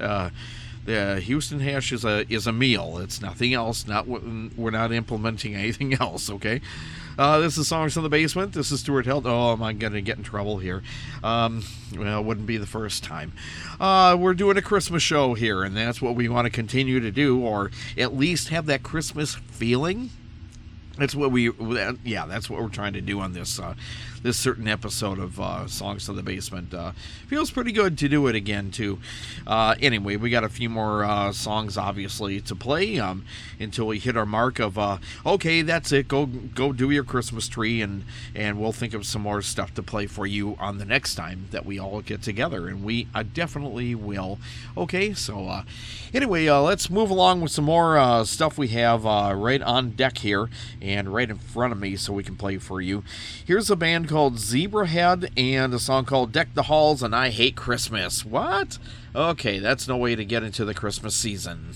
Uh, 0.88 1.16
the 1.16 1.22
Houston 1.22 1.60
hash 1.60 1.92
is 1.92 2.06
a 2.06 2.32
is 2.32 2.48
a 2.48 2.52
meal. 2.52 2.98
It's 3.00 3.22
nothing 3.22 3.54
else. 3.54 3.88
Not 3.88 4.08
we're 4.08 4.72
not 4.72 4.92
implementing 4.92 5.56
anything 5.56 5.94
else. 5.96 6.30
Okay. 6.30 6.62
Uh, 7.18 7.40
this 7.40 7.58
is 7.58 7.68
songs 7.68 7.94
from 7.94 8.04
the 8.04 8.10
basement. 8.10 8.52
This 8.52 8.74
is 8.74 8.82
Stuart 8.82 9.06
Held. 9.06 9.26
Oh, 9.26 9.54
am 9.54 9.64
I 9.64 9.72
gonna 9.74 10.02
get 10.02 10.18
in 10.18 10.24
trouble 10.24 10.58
here? 10.58 10.84
Um, 11.24 11.64
well, 11.98 12.20
it 12.20 12.26
wouldn't 12.26 12.46
be 12.46 12.58
the 12.58 12.66
first 12.66 13.04
time. 13.04 13.32
Uh, 13.80 14.18
we're 14.20 14.34
doing 14.34 14.58
a 14.58 14.62
Christmas 14.62 15.02
show 15.02 15.34
here, 15.34 15.64
and 15.64 15.76
that's 15.76 16.02
what 16.02 16.16
we 16.16 16.28
want 16.28 16.46
to 16.46 16.52
continue 16.52 17.00
to 17.00 17.12
do, 17.12 17.40
or 17.40 17.72
at 17.98 18.16
least 18.16 18.50
have 18.50 18.66
that 18.66 18.84
Christmas 18.84 19.36
feeling. 19.36 20.10
That's 20.98 21.16
what 21.16 21.32
we, 21.32 21.52
yeah, 22.04 22.26
that's 22.26 22.50
what 22.50 22.62
we're 22.62 22.70
trying 22.70 22.94
to 22.94 23.02
do 23.02 23.20
on 23.20 23.34
this 23.34 23.60
uh, 23.60 23.76
this 24.26 24.38
certain 24.38 24.68
episode 24.68 25.20
of 25.20 25.40
uh, 25.40 25.68
Songs 25.68 26.08
to 26.08 26.14
the 26.14 26.24
Basement. 26.24 26.74
Uh, 26.74 26.94
feels 27.28 27.52
pretty 27.52 27.72
good 27.72 27.96
to 28.00 28.10
do 28.10 28.26
it 28.26 28.34
again 28.34 28.72
too. 28.72 28.98
Uh, 29.46 29.76
anyway, 29.80 30.16
we 30.16 30.32
got 30.32 30.44
a 30.44 30.50
few 30.50 30.68
more 30.68 31.04
uh, 31.04 31.32
songs 31.32 31.78
obviously 31.78 32.42
to 32.42 32.56
play 32.56 33.00
um, 33.00 33.24
until 33.60 33.86
we 33.86 34.00
hit 34.00 34.18
our 34.18 34.26
mark 34.26 34.58
of 34.58 34.80
uh, 34.80 34.98
okay, 35.28 35.62
that's 35.62 35.92
it. 35.92 36.08
Go 36.08 36.26
go 36.26 36.74
do 36.74 36.90
your 36.90 37.04
Christmas 37.04 37.48
tree, 37.48 37.84
and 37.84 38.04
and 38.34 38.60
we'll 38.60 38.72
think 38.72 38.96
of 38.96 39.06
some 39.06 39.22
more 39.22 39.44
stuff 39.44 39.76
to 39.76 39.84
play 39.84 40.08
for 40.08 40.26
you 40.26 40.56
on 40.60 40.80
the 40.80 40.86
next 40.86 41.14
time 41.14 41.46
that 41.52 41.64
we 41.64 41.78
all 41.78 42.02
get 42.02 42.24
together, 42.24 42.68
and 42.68 42.84
we 42.84 43.08
uh, 43.14 43.24
definitely 43.32 43.94
will. 43.94 44.40
Okay, 44.76 45.14
so 45.14 45.62
anyway, 46.16 46.50
let's 46.50 46.90
move 46.90 47.12
along 47.12 47.42
with 47.42 47.52
some 47.52 47.66
more 47.66 48.26
stuff 48.26 48.58
we 48.58 48.70
have 48.70 49.04
right 49.04 49.62
on 49.62 49.92
deck 49.92 50.18
here 50.18 50.50
and 50.82 51.14
right 51.14 51.30
in 51.30 51.38
front 51.38 51.72
of 51.72 51.80
me, 51.80 51.96
so 51.96 52.12
we 52.12 52.24
can 52.24 52.36
play 52.36 52.58
for 52.58 52.82
you. 52.82 53.04
Here's 53.46 53.70
a 53.70 53.76
band 53.76 54.10
called 54.10 54.15
Zebrahead 54.16 55.30
and 55.36 55.74
a 55.74 55.80
song 55.80 56.06
called 56.06 56.32
Deck 56.32 56.54
the 56.54 56.64
Halls 56.64 57.04
and 57.04 57.14
I 57.14 57.32
Hate 57.32 57.58
Christmas. 57.58 58.24
What? 58.24 58.78
Okay, 59.14 59.60
that's 59.60 59.90
no 59.90 59.98
way 59.98 60.16
to 60.16 60.24
get 60.24 60.42
into 60.42 60.64
the 60.64 60.74
Christmas 60.74 61.14
season. 61.14 61.76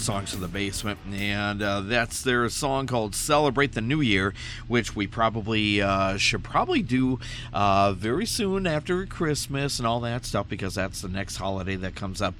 Songs 0.00 0.34
in 0.34 0.40
the 0.40 0.48
Basement. 0.48 0.98
And 1.12 1.62
uh, 1.62 1.82
that's 1.82 2.22
their 2.22 2.48
song 2.48 2.86
called 2.86 3.14
Celebrate 3.14 3.72
the 3.72 3.80
New 3.80 4.00
Year, 4.00 4.34
which 4.66 4.96
we 4.96 5.06
probably 5.06 5.82
uh, 5.82 6.16
should 6.16 6.42
probably 6.42 6.82
do 6.82 7.20
uh, 7.52 7.92
very 7.92 8.26
soon 8.26 8.66
after 8.66 9.06
Christmas 9.06 9.78
and 9.78 9.86
all 9.86 10.00
that 10.00 10.24
stuff 10.24 10.48
because 10.48 10.74
that's 10.74 11.02
the 11.02 11.08
next 11.08 11.36
holiday 11.36 11.76
that 11.76 11.94
comes 11.94 12.22
up 12.22 12.34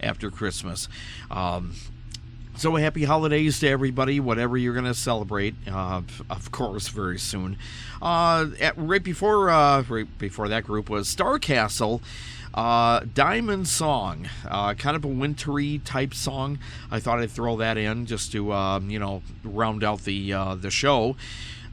after 0.00 0.30
Christmas. 0.30 0.88
Um, 1.30 1.74
so 2.56 2.76
happy 2.76 3.04
holidays 3.04 3.58
to 3.60 3.68
everybody, 3.68 4.20
whatever 4.20 4.56
you're 4.56 4.74
going 4.74 4.84
to 4.84 4.94
celebrate. 4.94 5.54
Uh, 5.66 6.02
of 6.30 6.50
course, 6.52 6.88
very 6.88 7.18
soon. 7.18 7.58
Uh, 8.00 8.46
at, 8.60 8.74
right 8.76 9.02
before, 9.02 9.50
uh, 9.50 9.82
right 9.88 10.18
before 10.18 10.48
that 10.48 10.64
group 10.64 10.88
was 10.88 11.14
Starcastle. 11.14 12.00
Uh, 12.54 13.00
Diamond 13.12 13.66
Song, 13.66 14.28
uh, 14.48 14.74
kind 14.74 14.96
of 14.96 15.04
a 15.04 15.08
wintry 15.08 15.80
type 15.84 16.14
song. 16.14 16.60
I 16.88 17.00
thought 17.00 17.18
I'd 17.18 17.32
throw 17.32 17.56
that 17.56 17.76
in 17.76 18.06
just 18.06 18.30
to, 18.30 18.52
um, 18.52 18.90
you 18.90 19.00
know, 19.00 19.22
round 19.42 19.82
out 19.82 20.02
the 20.02 20.32
uh, 20.32 20.54
the 20.54 20.70
show. 20.70 21.16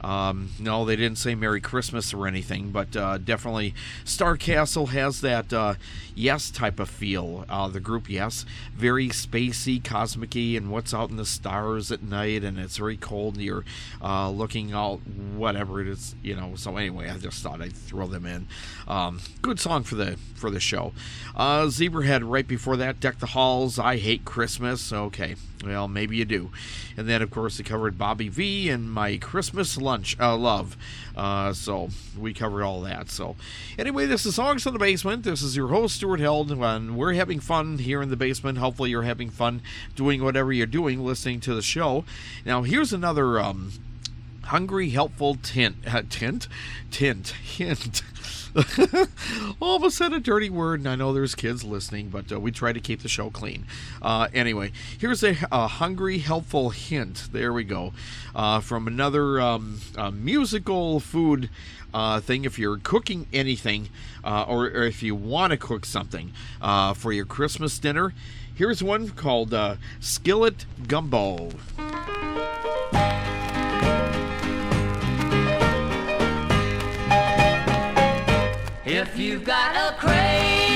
Um, 0.02 0.50
no, 0.58 0.84
they 0.84 0.96
didn't 0.96 1.18
say 1.18 1.34
Merry 1.34 1.60
Christmas 1.60 2.12
or 2.12 2.26
anything, 2.26 2.70
but 2.70 2.96
uh, 2.96 3.18
definitely 3.18 3.74
Starcastle 4.04 4.88
has 4.88 5.20
that 5.20 5.52
uh, 5.52 5.74
Yes 6.14 6.50
type 6.50 6.78
of 6.78 6.90
feel. 6.90 7.44
Uh, 7.48 7.68
the 7.68 7.80
group 7.80 8.10
Yes, 8.10 8.44
very 8.74 9.08
spacey, 9.08 9.80
cosmicy, 9.80 10.56
and 10.56 10.70
what's 10.70 10.92
out 10.92 11.10
in 11.10 11.16
the 11.16 11.24
stars 11.24 11.90
at 11.90 12.02
night, 12.02 12.44
and 12.44 12.58
it's 12.58 12.76
very 12.76 12.96
cold, 12.96 13.34
and 13.34 13.44
you're 13.44 13.64
uh, 14.02 14.28
looking 14.30 14.72
out, 14.72 15.00
whatever 15.36 15.80
it 15.80 15.88
is, 15.88 16.14
you 16.22 16.34
know. 16.36 16.54
So 16.56 16.76
anyway, 16.76 17.08
I 17.08 17.16
just 17.18 17.42
thought 17.42 17.60
I'd 17.60 17.72
throw 17.72 18.06
them 18.06 18.26
in. 18.26 18.46
Um, 18.88 19.20
good 19.40 19.60
song 19.60 19.84
for 19.84 19.94
the 19.94 20.18
for 20.34 20.50
the 20.50 20.60
show. 20.60 20.92
Uh, 21.36 21.66
Zebrahead 21.66 22.28
right 22.28 22.46
before 22.46 22.76
that, 22.76 23.00
Deck 23.00 23.18
the 23.18 23.26
Halls. 23.26 23.78
I 23.78 23.96
hate 23.96 24.24
Christmas. 24.24 24.92
Okay, 24.92 25.36
well 25.62 25.88
maybe 25.88 26.16
you 26.16 26.24
do. 26.24 26.50
And 26.96 27.08
then 27.08 27.22
of 27.22 27.30
course 27.30 27.58
they 27.58 27.64
covered 27.64 27.98
Bobby 27.98 28.28
Vee 28.28 28.68
and 28.68 28.90
my 28.90 29.16
Christmas 29.16 29.76
lunch 29.76 30.16
uh, 30.20 30.36
love. 30.36 30.76
Uh, 31.16 31.52
so 31.52 31.90
we 32.18 32.32
covered 32.32 32.62
all 32.62 32.80
that. 32.82 33.10
So 33.10 33.36
anyway, 33.78 34.06
this 34.06 34.26
is 34.26 34.34
Songs 34.34 34.62
from 34.62 34.72
the 34.72 34.78
Basement. 34.78 35.24
This 35.24 35.42
is 35.42 35.56
your 35.56 35.68
host 35.68 35.96
Stuart 35.96 36.20
Held, 36.20 36.50
and 36.50 36.96
we're 36.96 37.12
having 37.14 37.40
fun 37.40 37.78
here 37.78 38.02
in 38.02 38.08
the 38.08 38.16
basement. 38.16 38.58
Hopefully 38.58 38.90
you're 38.90 39.02
having 39.02 39.30
fun 39.30 39.62
doing 39.94 40.22
whatever 40.22 40.52
you're 40.52 40.66
doing, 40.66 41.04
listening 41.04 41.40
to 41.40 41.54
the 41.54 41.62
show. 41.62 42.04
Now 42.44 42.62
here's 42.62 42.92
another. 42.92 43.38
Um, 43.40 43.72
hungry 44.46 44.90
helpful 44.90 45.36
tint 45.36 45.76
uh, 45.86 46.02
tint 46.10 46.48
tint 46.90 47.28
hint 47.42 48.02
almost 49.60 49.96
said 49.96 50.06
a 50.06 50.10
sudden, 50.10 50.18
a 50.18 50.20
dirty 50.20 50.50
word 50.50 50.80
and 50.80 50.88
i 50.88 50.94
know 50.94 51.14
there's 51.14 51.34
kids 51.34 51.64
listening 51.64 52.10
but 52.10 52.30
uh, 52.30 52.38
we 52.38 52.50
try 52.50 52.70
to 52.70 52.80
keep 52.80 53.00
the 53.00 53.08
show 53.08 53.30
clean. 53.30 53.64
Uh, 54.02 54.28
anyway 54.34 54.70
here's 54.98 55.22
a, 55.24 55.36
a, 55.50 55.66
hungry 55.66 56.18
helpful 56.18 56.70
hint. 56.70 57.28
There 57.32 57.52
we 57.52 57.64
go. 57.64 57.94
Uh, 58.34 58.60
from 58.60 58.86
another 58.86 59.40
um, 59.40 59.80
musical 60.12 61.00
food 61.00 61.48
uh, 61.94 62.20
thing. 62.20 62.44
If 62.44 62.58
you're 62.58 62.78
cooking 62.78 63.26
anything 63.32 63.88
uh, 64.24 64.44
or, 64.46 64.66
or, 64.66 64.84
if 64.84 65.02
you 65.02 65.14
want 65.14 65.52
to 65.52 65.56
cook 65.56 65.86
something 65.86 66.32
uh, 66.60 66.94
for 66.94 67.12
your 67.12 67.26
christmas 67.26 67.78
dinner 67.78 68.12
here's 68.54 68.82
one 68.82 69.08
called 69.08 69.54
skillet 70.00 70.66
gumbo 70.86 71.50
If 78.94 79.18
you've 79.18 79.42
got 79.42 79.74
a 79.74 79.96
craving 79.98 80.71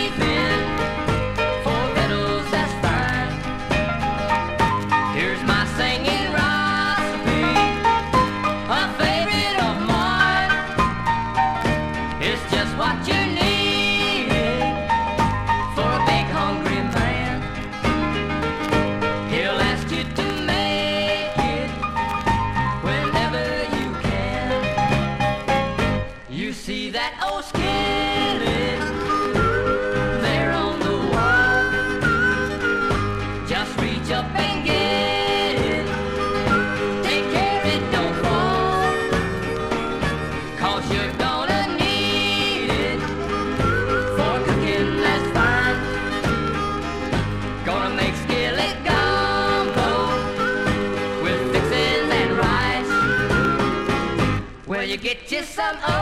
get 55.75 55.96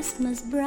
Christmas 0.00 0.40
bright. 0.40 0.59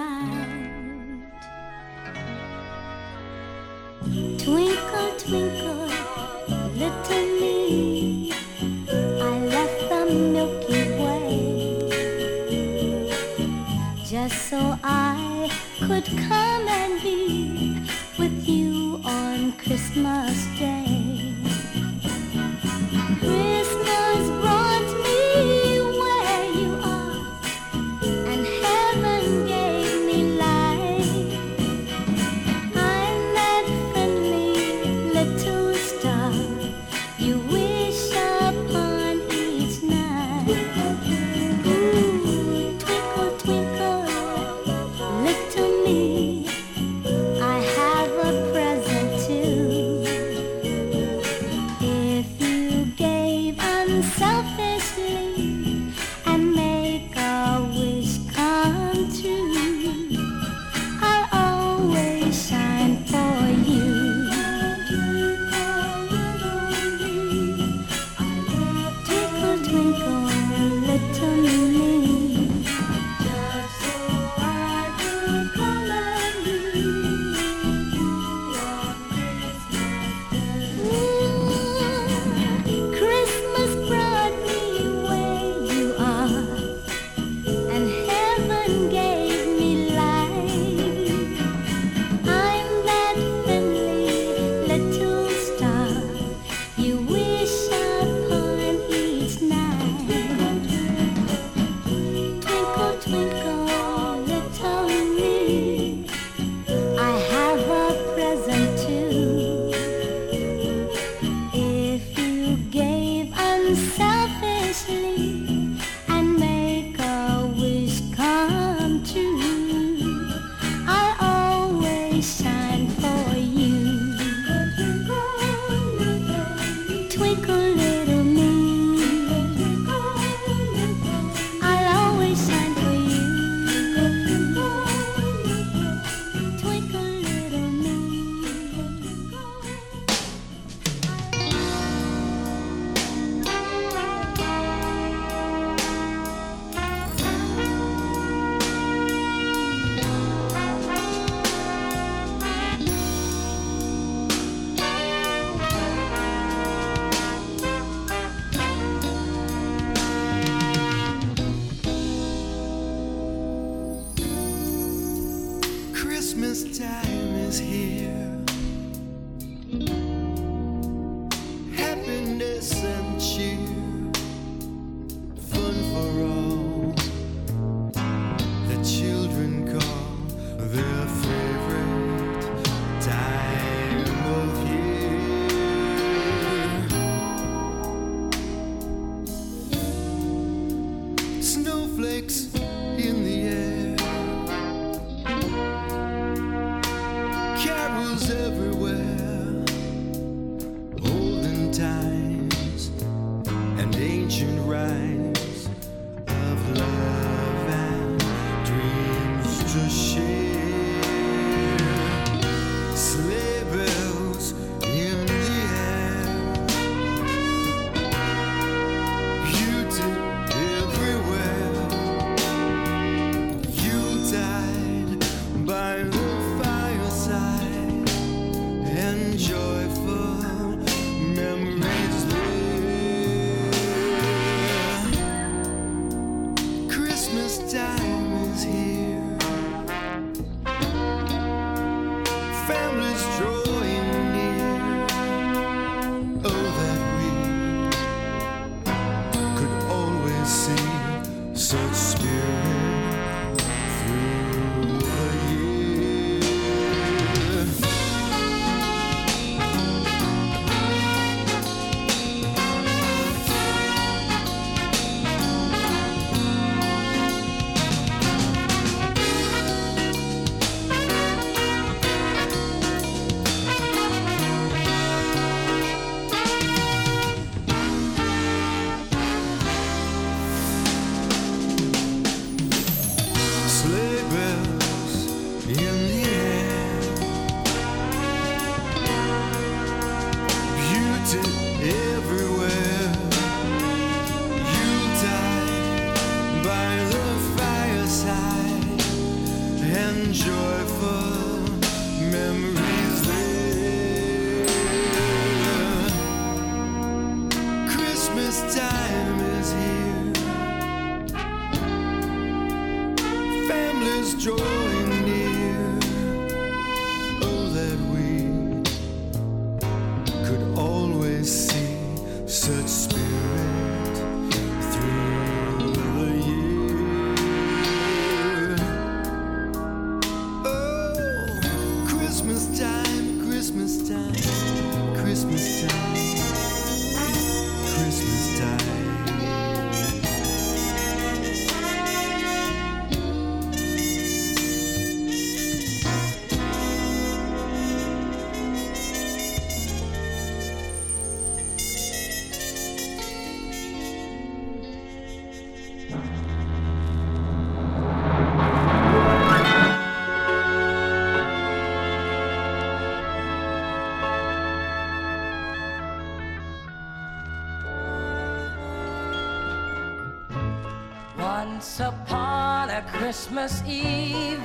Once 371.94 372.11
upon 372.11 372.90
a 372.90 373.03
Christmas 373.03 373.84
Eve, 373.88 374.64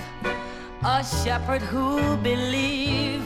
a 0.83 1.05
shepherd 1.05 1.61
who 1.61 2.17
believed 2.23 3.23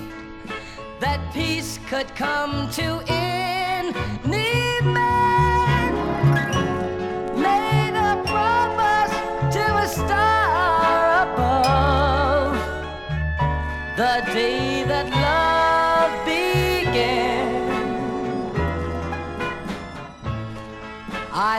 that 0.98 1.20
peace 1.32 1.78
could 1.86 2.12
come 2.16 2.68
to 2.72 3.00
any 3.06 3.21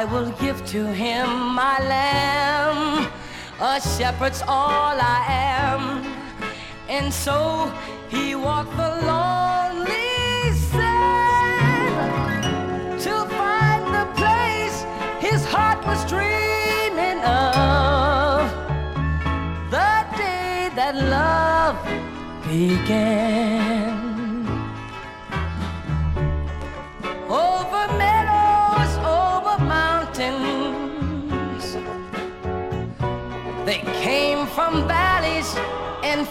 I 0.04 0.06
will 0.06 0.32
give 0.32 0.66
to 0.66 0.86
him 0.92 1.56
my 1.56 1.80
lamb. 1.80 3.08
A 3.62 3.80
shepherd's 3.80 4.42
all 4.42 4.98
I 5.00 5.26
am. 5.30 6.04
And 6.90 7.14
so 7.14 7.72
he 8.10 8.36
walked 8.36 8.76
the 8.76 9.00
lonely 9.12 10.52
sand 10.72 12.20
to 13.00 13.14
find 13.38 13.84
the 13.98 14.06
place 14.20 14.84
his 15.22 15.46
heart 15.46 15.80
was 15.88 16.04
dreaming 16.04 17.24
of. 17.24 18.52
The 19.72 20.06
day 20.18 20.70
that 20.76 20.96
love 20.98 21.78
began. 22.46 23.93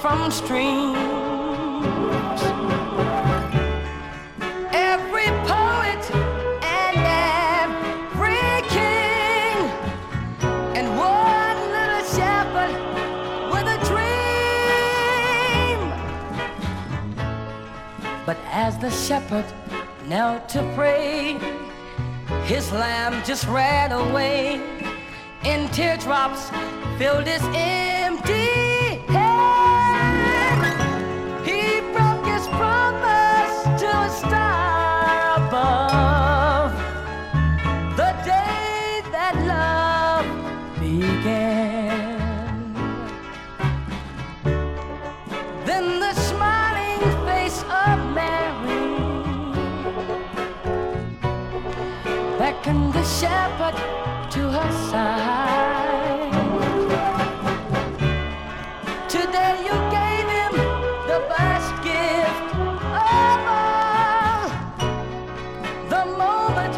From 0.03 0.33
streams. 0.33 0.99
Every 4.73 5.29
poet 5.47 6.05
and 6.81 6.97
every 7.31 8.43
king, 8.77 9.57
and 10.77 10.87
one 10.99 11.59
little 11.77 12.05
shepherd 12.17 12.75
with 13.53 13.67
a 13.77 13.79
dream. 13.91 15.79
But 18.27 18.39
as 18.51 18.77
the 18.79 18.91
shepherd 18.91 19.47
knelt 20.09 20.49
to 20.49 20.63
pray, 20.75 21.39
his 22.47 22.73
lamb 22.73 23.23
just 23.25 23.47
ran 23.47 23.93
away, 23.93 24.61
and 25.45 25.73
teardrops 25.73 26.51
filled 26.99 27.29
his 27.29 27.45
empty 27.55 27.82
but 53.63 53.77
to 54.29 54.43
her 54.57 54.71
side. 54.91 56.33
Today 59.09 59.55
you 59.69 59.77
gave 59.99 60.27
him 60.39 60.53
the 61.13 61.21
best 61.35 61.71
gift 61.89 62.49
of 62.67 63.39
all. 63.59 64.45
The 65.95 66.05
moment 66.25 66.75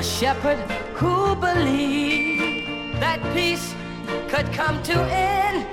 a 0.00 0.02
shepherd 0.02 0.58
who 1.00 1.34
believed 1.36 3.00
that 3.00 3.20
peace 3.32 3.74
could 4.28 4.52
come 4.52 4.82
to 4.82 4.96
end 5.10 5.63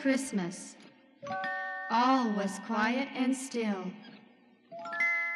Christmas. 0.00 0.76
All 1.90 2.30
was 2.32 2.60
quiet 2.66 3.08
and 3.16 3.34
still, 3.34 3.84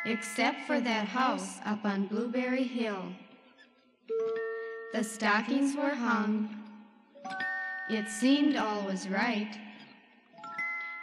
except 0.06 0.60
for 0.66 0.80
that 0.80 1.08
house 1.08 1.58
up 1.64 1.84
on 1.84 2.06
Blueberry 2.06 2.64
Hill. 2.64 3.02
The 4.92 5.02
stockings 5.02 5.76
were 5.76 5.94
hung. 5.94 6.48
It 7.90 8.08
seemed 8.08 8.56
all 8.56 8.82
was 8.84 9.08
right. 9.08 9.58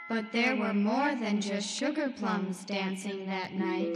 But 0.07 0.31
there 0.31 0.55
were 0.55 0.73
more 0.73 1.13
than 1.15 1.41
just 1.41 1.69
sugar 1.69 2.09
plums 2.09 2.63
dancing 2.63 3.25
that 3.27 3.53
night. 3.53 3.95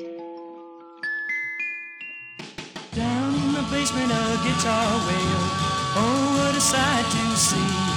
Down 2.92 3.36
in 3.36 3.54
the 3.54 3.66
basement, 3.72 4.12
a 4.12 4.40
guitar 4.44 4.92
wailed. 5.08 5.54
Oh, 5.96 6.44
what 6.46 6.56
a 6.56 6.62
sight 6.62 7.06
to 7.06 7.38
see. 7.38 7.93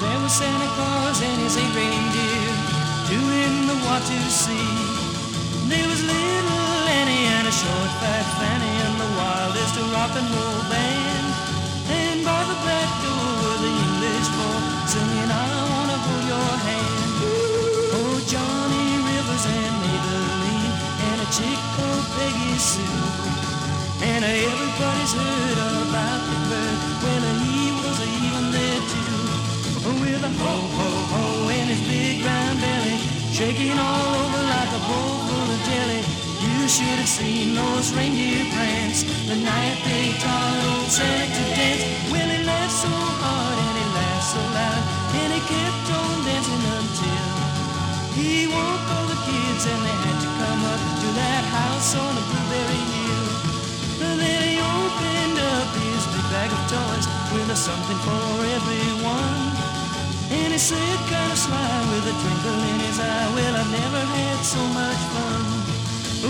There 0.00 0.20
was 0.24 0.32
Santa 0.32 0.64
Claus 0.80 1.20
and 1.20 1.38
his 1.44 1.60
eight 1.60 1.74
reindeer 1.76 2.52
doing 3.04 3.68
the 3.68 3.76
what 3.84 4.00
to 4.00 4.18
see. 4.32 4.72
There 5.68 5.84
was 5.92 6.00
little 6.00 6.88
Annie 6.88 7.28
and 7.36 7.44
a 7.44 7.52
short 7.52 7.90
fat 8.00 8.24
Fanny 8.40 8.74
and 8.80 8.96
the 8.96 9.10
wildest 9.20 9.76
rock 9.92 10.12
and 10.16 10.24
roll 10.32 10.60
band. 10.72 11.26
And 11.92 12.24
by 12.24 12.40
the 12.48 12.58
back 12.64 12.90
door 13.04 13.28
were 13.44 13.60
the 13.60 13.72
English 13.76 14.28
folk 14.40 14.64
singing, 14.88 15.30
I 15.36 15.46
wanna 15.68 15.98
hold 16.00 16.24
your 16.32 16.52
hand. 16.64 17.12
Oh, 18.00 18.16
Johnny 18.24 18.88
Rivers 19.04 19.44
and 19.52 19.74
Maybelline 19.84 20.74
and 21.12 21.18
a 21.20 21.28
chick 21.28 21.60
called 21.76 22.06
Peggy 22.16 22.56
Sue. 22.56 23.04
And 24.00 24.24
everybody's 24.24 25.12
heard 25.12 25.58
about 25.60 26.20
the 26.24 26.36
bird 26.48 26.78
when 27.04 27.20
he 27.44 27.49
With 29.80 30.22
a 30.22 30.28
ho 30.28 30.56
ho 30.76 30.90
ho 31.08 31.48
in 31.48 31.66
his 31.72 31.80
big 31.88 32.20
round 32.20 32.60
belly, 32.60 33.00
shaking 33.32 33.72
all 33.80 34.12
over 34.12 34.42
like 34.52 34.72
a 34.76 34.82
bowl 34.84 35.16
full 35.24 35.48
of 35.56 35.60
jelly. 35.64 36.04
You 36.44 36.68
should 36.68 37.00
have 37.00 37.08
seen 37.08 37.56
those 37.56 37.88
reindeer 37.96 38.44
prance 38.52 39.08
the 39.24 39.40
night 39.40 39.80
they 39.88 40.12
taught 40.20 40.60
old 40.68 40.90
Santa 40.92 41.32
to 41.32 41.44
dance. 41.56 41.84
Well, 42.12 42.28
he 42.28 42.44
laughed 42.44 42.76
so 42.76 42.92
hard 42.92 43.56
and 43.56 43.76
he 43.80 43.86
laughed 43.96 44.28
so 44.28 44.42
loud, 44.52 44.82
and 45.16 45.30
he 45.32 45.40
kept 45.48 45.86
on 45.96 46.16
dancing 46.28 46.64
until 46.76 47.28
he 48.20 48.52
woke 48.52 48.86
all 48.92 49.08
the 49.08 49.20
kids 49.24 49.64
and 49.64 49.80
they 49.80 49.96
had 50.04 50.18
to 50.20 50.28
come 50.28 50.60
up 50.60 50.80
to 51.00 51.08
that 51.24 51.44
house 51.56 51.96
on 51.96 52.12
a 52.20 52.24
blueberry 52.28 52.84
hill. 52.92 53.28
Then 53.96 54.44
he 54.44 54.60
opened 54.60 55.38
up 55.40 55.68
his 55.72 56.04
big 56.12 56.26
bag 56.28 56.52
of 56.52 56.62
toys 56.68 57.06
with 57.32 57.48
a 57.48 57.56
something 57.56 58.00
for 58.04 58.44
everyone. 58.44 59.59
And 60.30 60.52
he 60.54 60.58
said, 60.58 60.98
kind 61.10 61.32
of 61.32 61.38
sly 61.38 61.58
with 61.90 62.06
a 62.06 62.14
twinkle 62.14 62.62
in 62.70 62.78
his 62.86 63.02
eye, 63.02 63.28
Well, 63.34 63.54
I've 63.58 63.72
never 63.74 64.02
had 64.14 64.38
so 64.46 64.62
much 64.70 65.02
fun. 65.10 65.42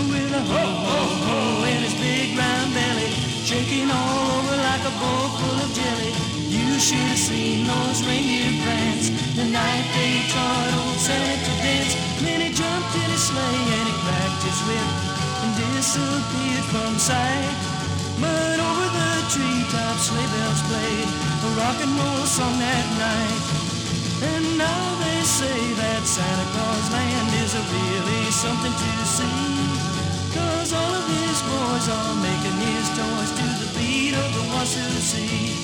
With 0.09 0.33
a 0.33 0.41
ho 0.41 0.65
ho 0.89 1.01
ho 1.21 1.39
in 1.69 1.85
his 1.85 1.93
big 2.01 2.33
round 2.33 2.73
belly, 2.73 3.13
shaking 3.45 3.91
all 3.93 4.41
over 4.41 4.57
like 4.57 4.83
a 4.89 4.93
bowl 4.97 5.27
full 5.37 5.59
of 5.61 5.69
jelly. 5.77 6.13
You 6.49 6.79
should 6.81 7.05
have 7.13 7.21
seen 7.21 7.67
those 7.69 8.01
reindeer 8.01 8.49
prance 8.65 9.13
the 9.37 9.45
night 9.45 9.85
they 9.93 10.25
taught 10.33 10.73
old 10.81 10.97
Santa 10.97 11.37
to 11.37 11.53
dance. 11.61 11.93
Then 12.25 12.41
he 12.41 12.49
jumped 12.49 12.93
in 12.97 13.05
his 13.05 13.21
sleigh 13.21 13.65
and 13.77 13.85
he 13.85 13.95
cracked 14.01 14.41
his 14.41 14.59
whip 14.65 14.89
and 15.45 15.51
disappeared 15.61 16.65
from 16.73 16.97
sight. 16.97 17.53
But 18.17 18.57
over 18.57 18.87
the 18.97 19.11
treetops 19.29 20.09
sleigh 20.09 20.29
bells 20.33 20.61
played 20.65 21.09
a 21.45 21.49
rock 21.61 21.77
and 21.85 21.93
roll 22.01 22.25
song 22.25 22.57
that 22.57 22.87
night. 22.97 23.60
And 24.61 24.69
now 24.69 24.95
they 25.01 25.21
say 25.25 25.73
that 25.73 26.05
Santa 26.05 26.47
Claus 26.53 26.85
land 26.93 27.29
is 27.41 27.53
a 27.57 27.63
really 27.73 28.25
something 28.29 28.73
to 28.73 29.05
see. 29.05 29.41
Cause 30.37 30.73
all 30.73 30.93
of 30.93 31.05
his 31.17 31.37
boys 31.41 31.85
are 31.89 32.15
making 32.21 32.57
his 32.69 32.85
toys 32.93 33.31
to 33.39 33.47
the 33.61 33.69
beat 33.77 34.13
of 34.13 34.29
the 34.37 34.43
Wassusie. 34.53 35.57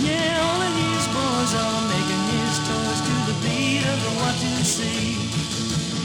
Yeah, 0.00 0.40
all 0.40 0.60
of 0.62 0.72
his 0.72 1.04
boys 1.12 1.52
are 1.52 1.82
making 1.92 2.24
his 2.32 2.54
toys 2.64 3.00
to 3.08 3.14
the 3.28 3.36
beat 3.44 3.84
of 3.92 3.98
the 4.04 4.12
Wassusie. 4.20 5.20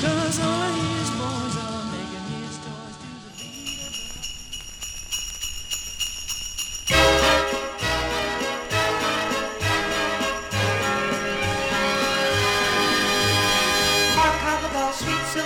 Cause 0.03 0.39
all 0.43 0.61
of 0.67 0.75
his 0.75 1.09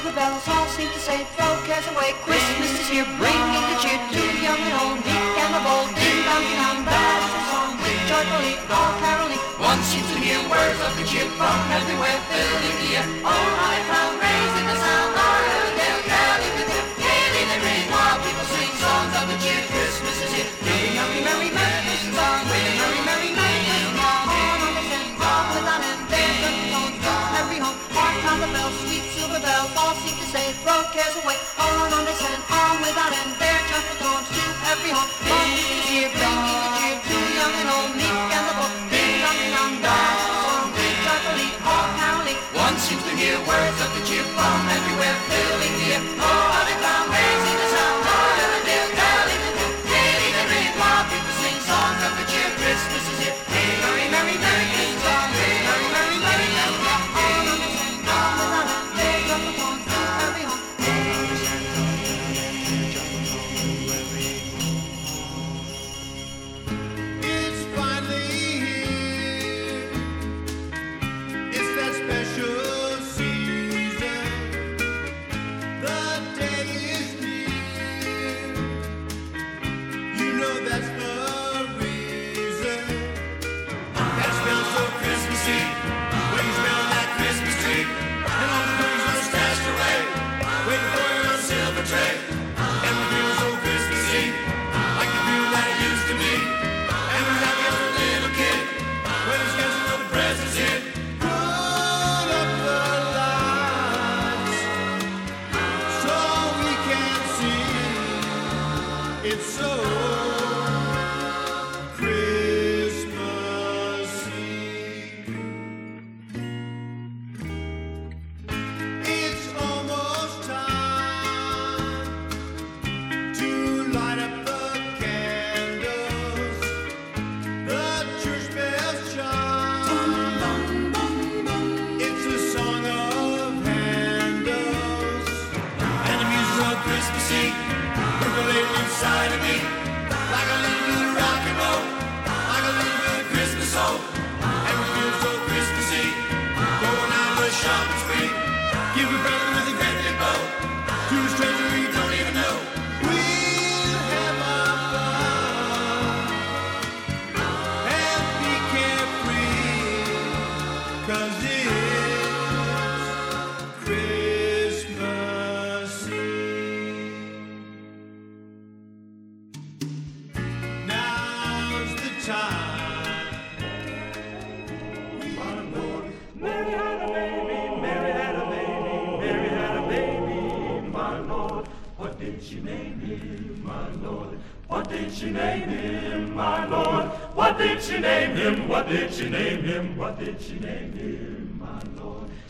silver 0.03 0.15
bells, 0.19 0.47
all 0.47 0.67
seem 0.67 0.89
to 0.91 0.99
say, 0.99 1.23
throw 1.35 1.55
cares 1.63 1.87
away. 1.87 2.11
Christmas 2.27 2.71
is 2.79 2.89
here, 2.89 3.07
bringing 3.17 3.63
the 3.71 3.77
cheer 3.79 3.95
to 4.11 4.19
the 4.19 4.41
young 4.43 4.59
and 4.59 4.75
old, 4.83 4.99
meek 4.99 5.35
and 5.39 5.51
the 5.55 5.61
bold. 5.63 5.87
Ding 5.95 6.19
dong, 6.27 6.43
ding 6.43 6.59
dong, 6.59 6.79
bells 6.83 7.31
are 7.31 7.45
song, 7.47 7.71
joyfully, 8.11 8.55
all 8.67 8.93
caroling. 8.99 9.39
One 9.63 9.79
seems 9.83 10.07
to 10.11 10.19
hear 10.19 10.39
words 10.49 10.79
of 10.83 10.91
good 10.97 11.07
cheer 11.07 11.27
from 11.39 11.57
everywhere, 11.71 12.19
filling 12.27 12.77
the 12.83 12.89
air. 12.99 13.07
All 13.23 13.49
high 13.63 13.81
crown, 13.87 14.22
to 30.65 30.83
cares 30.93 31.15
away. 31.23 31.35
On 31.59 31.91
on 31.91 32.05
they 32.05 32.15
send, 32.15 32.39
on 32.49 32.79
without 32.79 33.11
end, 33.11 33.35
their 33.39 33.59
joyful 33.67 33.97
tones 33.99 34.27
to 34.31 34.43
every 34.71 34.91
home. 34.95 35.09
One 35.27 35.51
is 35.51 35.83
here, 35.91 36.72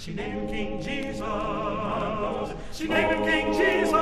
She 0.03 0.13
named 0.13 0.49
him 0.49 0.81
King 0.81 0.81
Jesus. 0.81 1.21
She 2.73 2.87
named 2.89 3.11
him 3.13 3.23
King 3.23 3.53
Jesus. 3.53 3.93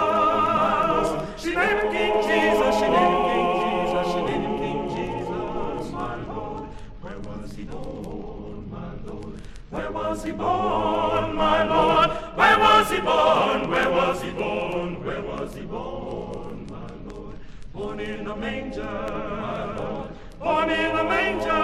She 1.38 1.53
named 1.53 1.80
him 1.80 1.91
King 1.91 2.14
Jesus. 2.23 2.76
She 2.80 2.88
named 2.90 3.14
him 3.14 3.30
King 3.30 3.49
Jesus. 3.61 4.07
She 4.11 4.22
named 4.26 4.57
King 4.57 4.82
Jesus, 4.90 5.91
my 5.91 6.15
Lord. 6.26 6.69
Where 7.02 7.19
was 7.19 7.53
he 7.53 7.64
born, 7.65 8.72
my 8.72 8.95
Lord? 9.06 9.41
Where 9.69 9.91
was 9.91 10.23
he 10.23 10.32
born, 10.32 11.36
my 11.36 11.64
Lord? 11.65 12.10
Where 12.10 12.57
was 12.57 12.90
he 12.90 12.99
born? 12.99 13.69
Where 13.69 13.91
was 13.91 14.22
he 14.23 14.32
born? 14.32 15.06
Where 15.06 15.22
was 15.22 15.53
he 15.53 15.61
born, 15.61 16.68
my 16.68 17.14
Lord? 17.14 17.36
Born 17.73 17.99
in 17.99 18.26
a 18.26 18.36
manger, 18.36 18.82
my 18.82 19.76
Lord. 19.76 20.10
Born 20.40 20.69
in 20.72 20.98
a 20.98 21.03
manger. 21.03 21.61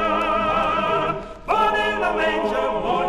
Born 1.47 1.75
in 1.75 2.03
a 2.03 2.13
manger. 2.15 2.69
Born 2.85 3.06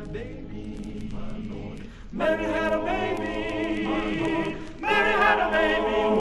had 0.00 0.08
a 0.08 0.12
baby, 0.12 1.10
my 1.12 1.54
Lord. 1.54 1.80
Mary 2.12 2.44
had 2.44 2.72
a 2.72 2.84
baby. 2.84 3.84
Mary 4.80 5.12
had 5.12 5.38
a 5.40 5.50
baby. 5.50 6.19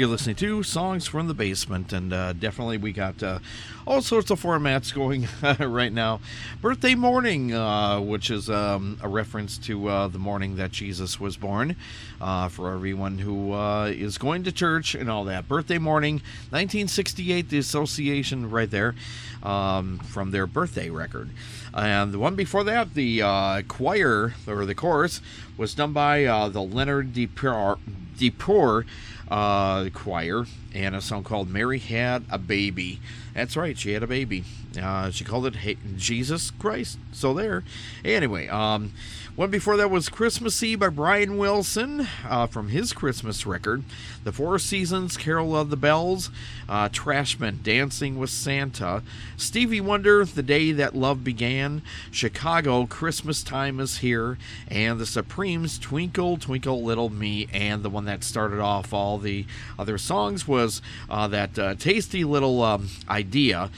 You're 0.00 0.08
listening 0.08 0.36
to 0.36 0.62
Songs 0.62 1.06
from 1.06 1.28
the 1.28 1.34
Basement, 1.34 1.92
and 1.92 2.10
uh, 2.10 2.32
definitely 2.32 2.78
we 2.78 2.90
got 2.90 3.22
uh, 3.22 3.40
all 3.86 4.00
sorts 4.00 4.30
of 4.30 4.42
formats 4.42 4.94
going 4.94 5.28
right 5.70 5.92
now. 5.92 6.20
Birthday 6.62 6.94
Morning, 6.94 7.52
uh, 7.52 8.00
which 8.00 8.30
is 8.30 8.48
um, 8.48 8.98
a 9.02 9.08
reference 9.08 9.58
to 9.58 9.88
uh, 9.88 10.08
the 10.08 10.18
morning 10.18 10.56
that 10.56 10.72
Jesus 10.72 11.20
was 11.20 11.36
born 11.36 11.76
uh, 12.18 12.48
for 12.48 12.72
everyone 12.72 13.18
who 13.18 13.52
uh, 13.52 13.92
is 13.94 14.16
going 14.16 14.42
to 14.44 14.52
church 14.52 14.94
and 14.94 15.10
all 15.10 15.24
that. 15.24 15.46
Birthday 15.46 15.76
Morning, 15.76 16.14
1968, 16.48 17.50
the 17.50 17.58
association 17.58 18.48
right 18.48 18.70
there 18.70 18.94
um, 19.42 19.98
from 19.98 20.30
their 20.30 20.46
birthday 20.46 20.88
record. 20.88 21.28
And 21.74 22.14
the 22.14 22.18
one 22.18 22.36
before 22.36 22.64
that, 22.64 22.94
the 22.94 23.20
uh, 23.20 23.62
choir, 23.68 24.32
or 24.46 24.64
the 24.64 24.74
chorus, 24.74 25.20
was 25.58 25.74
done 25.74 25.92
by 25.92 26.24
uh, 26.24 26.48
the 26.48 26.62
Leonard 26.62 27.12
de 27.12 27.26
Paur. 27.26 27.76
DePore 28.20 28.84
uh, 29.30 29.88
choir 29.90 30.44
and 30.74 30.94
a 30.94 31.00
song 31.00 31.22
called 31.22 31.48
Mary 31.48 31.78
Had 31.78 32.24
a 32.30 32.38
Baby. 32.38 33.00
That's 33.34 33.56
right, 33.56 33.78
she 33.78 33.92
had 33.92 34.02
a 34.02 34.06
baby. 34.06 34.44
Uh, 34.80 35.10
she 35.10 35.24
called 35.24 35.46
it 35.46 35.56
Jesus 35.96 36.50
Christ. 36.50 36.98
So 37.12 37.32
there. 37.34 37.62
Anyway, 38.04 38.48
um, 38.48 38.92
one 39.40 39.50
before 39.50 39.78
that 39.78 39.90
was 39.90 40.10
Christmas 40.10 40.62
Eve 40.62 40.80
by 40.80 40.90
Brian 40.90 41.38
Wilson 41.38 42.06
uh, 42.28 42.46
from 42.46 42.68
his 42.68 42.92
Christmas 42.92 43.46
record. 43.46 43.82
The 44.22 44.32
Four 44.32 44.58
Seasons, 44.58 45.16
Carol 45.16 45.56
of 45.56 45.70
the 45.70 45.78
Bells, 45.78 46.28
uh, 46.68 46.90
Trashmen, 46.90 47.62
Dancing 47.62 48.18
with 48.18 48.28
Santa, 48.28 49.02
Stevie 49.38 49.80
Wonder, 49.80 50.26
The 50.26 50.42
Day 50.42 50.72
That 50.72 50.94
Love 50.94 51.24
Began, 51.24 51.80
Chicago, 52.10 52.84
Christmas 52.84 53.42
Time 53.42 53.80
is 53.80 54.00
Here, 54.00 54.36
and 54.68 55.00
the 55.00 55.06
Supremes, 55.06 55.78
Twinkle, 55.78 56.36
Twinkle, 56.36 56.82
Little 56.82 57.08
Me, 57.08 57.48
and 57.50 57.82
the 57.82 57.88
one 57.88 58.04
that 58.04 58.22
started 58.22 58.60
off 58.60 58.92
all 58.92 59.16
the 59.16 59.46
other 59.78 59.96
songs 59.96 60.46
was 60.46 60.82
uh, 61.08 61.26
that 61.28 61.58
uh, 61.58 61.74
tasty 61.76 62.24
little 62.24 62.62
um, 62.62 62.90
idea. 63.08 63.70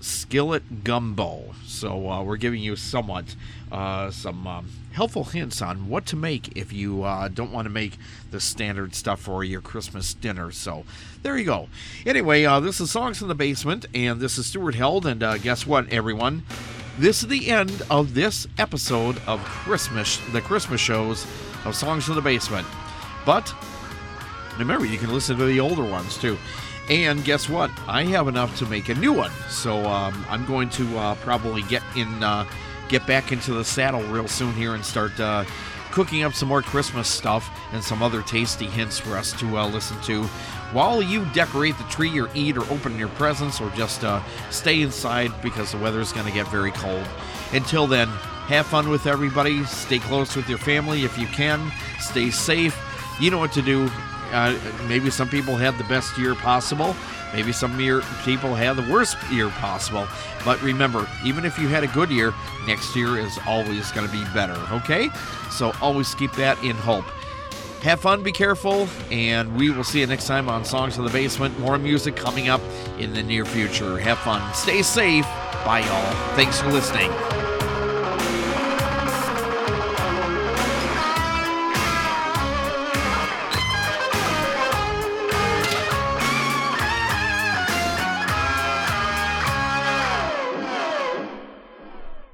Skillet 0.00 0.84
Gumbo. 0.84 1.56
So 1.66 2.08
uh, 2.08 2.22
we're 2.22 2.36
giving 2.36 2.62
you 2.62 2.76
somewhat 2.76 3.34
uh, 3.72 4.12
some 4.12 4.46
um, 4.46 4.68
helpful 4.98 5.22
hints 5.22 5.62
on 5.62 5.88
what 5.88 6.04
to 6.04 6.16
make 6.16 6.56
if 6.56 6.72
you 6.72 7.04
uh, 7.04 7.28
don't 7.28 7.52
want 7.52 7.64
to 7.66 7.70
make 7.70 7.96
the 8.32 8.40
standard 8.40 8.96
stuff 8.96 9.20
for 9.20 9.44
your 9.44 9.60
Christmas 9.60 10.12
dinner. 10.12 10.50
So 10.50 10.82
there 11.22 11.38
you 11.38 11.44
go. 11.44 11.68
Anyway, 12.04 12.44
uh, 12.44 12.58
this 12.58 12.80
is 12.80 12.90
Songs 12.90 13.22
in 13.22 13.28
the 13.28 13.34
Basement, 13.36 13.86
and 13.94 14.18
this 14.18 14.38
is 14.38 14.46
Stuart 14.46 14.74
Held. 14.74 15.06
And 15.06 15.22
uh, 15.22 15.38
guess 15.38 15.64
what, 15.64 15.88
everyone? 15.92 16.42
This 16.98 17.22
is 17.22 17.28
the 17.28 17.48
end 17.48 17.80
of 17.88 18.14
this 18.14 18.48
episode 18.58 19.22
of 19.24 19.38
Christmas, 19.44 20.18
the 20.32 20.40
Christmas 20.40 20.80
shows 20.80 21.28
of 21.64 21.76
Songs 21.76 22.08
in 22.08 22.16
the 22.16 22.20
Basement. 22.20 22.66
But 23.24 23.54
remember, 24.58 24.84
you 24.84 24.98
can 24.98 25.12
listen 25.12 25.38
to 25.38 25.44
the 25.44 25.60
older 25.60 25.84
ones 25.84 26.18
too. 26.18 26.36
And 26.90 27.24
guess 27.24 27.48
what? 27.48 27.70
I 27.86 28.02
have 28.02 28.26
enough 28.26 28.58
to 28.58 28.66
make 28.66 28.88
a 28.88 28.96
new 28.96 29.12
one. 29.12 29.30
So 29.48 29.84
um, 29.84 30.26
I'm 30.28 30.44
going 30.46 30.70
to 30.70 30.98
uh, 30.98 31.14
probably 31.16 31.62
get 31.62 31.84
in, 31.94 32.20
uh, 32.24 32.44
get 32.88 33.06
back 33.06 33.32
into 33.32 33.54
the 33.54 33.64
saddle 33.64 34.02
real 34.04 34.28
soon 34.28 34.52
here 34.54 34.74
and 34.74 34.84
start 34.84 35.18
uh, 35.20 35.44
cooking 35.90 36.22
up 36.22 36.34
some 36.34 36.48
more 36.48 36.62
Christmas 36.62 37.08
stuff 37.08 37.50
and 37.72 37.82
some 37.82 38.02
other 38.02 38.22
tasty 38.22 38.66
hints 38.66 38.98
for 38.98 39.16
us 39.16 39.32
to 39.40 39.58
uh, 39.58 39.66
listen 39.68 40.00
to 40.02 40.24
while 40.72 41.00
you 41.00 41.24
decorate 41.32 41.76
the 41.78 41.84
tree 41.84 42.18
or 42.20 42.28
eat 42.34 42.56
or 42.56 42.70
open 42.70 42.98
your 42.98 43.08
presents 43.08 43.60
or 43.60 43.70
just 43.70 44.04
uh, 44.04 44.22
stay 44.50 44.82
inside 44.82 45.30
because 45.42 45.72
the 45.72 45.78
weather 45.78 46.00
is 46.00 46.12
going 46.12 46.26
to 46.26 46.32
get 46.32 46.46
very 46.48 46.72
cold. 46.72 47.06
Until 47.52 47.86
then, 47.86 48.08
have 48.48 48.66
fun 48.66 48.88
with 48.88 49.06
everybody. 49.06 49.64
Stay 49.64 49.98
close 49.98 50.36
with 50.36 50.48
your 50.48 50.58
family 50.58 51.04
if 51.04 51.16
you 51.18 51.26
can. 51.28 51.70
Stay 52.00 52.30
safe. 52.30 52.78
You 53.20 53.30
know 53.30 53.38
what 53.38 53.52
to 53.52 53.62
do. 53.62 53.90
Uh, 54.32 54.58
maybe 54.88 55.10
some 55.10 55.28
people 55.28 55.56
had 55.56 55.76
the 55.78 55.84
best 55.84 56.16
year 56.18 56.34
possible. 56.34 56.94
Maybe 57.34 57.52
some 57.52 57.78
year 57.78 58.02
people 58.24 58.54
had 58.54 58.76
the 58.76 58.92
worst 58.92 59.16
year 59.30 59.48
possible. 59.50 60.06
But 60.44 60.60
remember, 60.62 61.06
even 61.24 61.44
if 61.44 61.58
you 61.58 61.68
had 61.68 61.84
a 61.84 61.88
good 61.88 62.10
year, 62.10 62.32
next 62.66 62.96
year 62.96 63.18
is 63.18 63.38
always 63.46 63.90
going 63.92 64.06
to 64.06 64.12
be 64.12 64.24
better. 64.32 64.58
Okay? 64.72 65.10
So 65.50 65.72
always 65.80 66.14
keep 66.14 66.32
that 66.32 66.62
in 66.62 66.76
hope. 66.76 67.04
Have 67.82 68.00
fun, 68.00 68.24
be 68.24 68.32
careful, 68.32 68.88
and 69.10 69.56
we 69.56 69.70
will 69.70 69.84
see 69.84 70.00
you 70.00 70.06
next 70.06 70.26
time 70.26 70.48
on 70.48 70.64
Songs 70.64 70.98
of 70.98 71.04
the 71.04 71.10
Basement. 71.10 71.56
More 71.60 71.78
music 71.78 72.16
coming 72.16 72.48
up 72.48 72.60
in 72.98 73.12
the 73.12 73.22
near 73.22 73.44
future. 73.44 73.98
Have 73.98 74.18
fun. 74.18 74.52
Stay 74.52 74.82
safe. 74.82 75.24
Bye, 75.64 75.80
y'all. 75.86 76.34
Thanks 76.34 76.60
for 76.60 76.72
listening. 76.72 77.47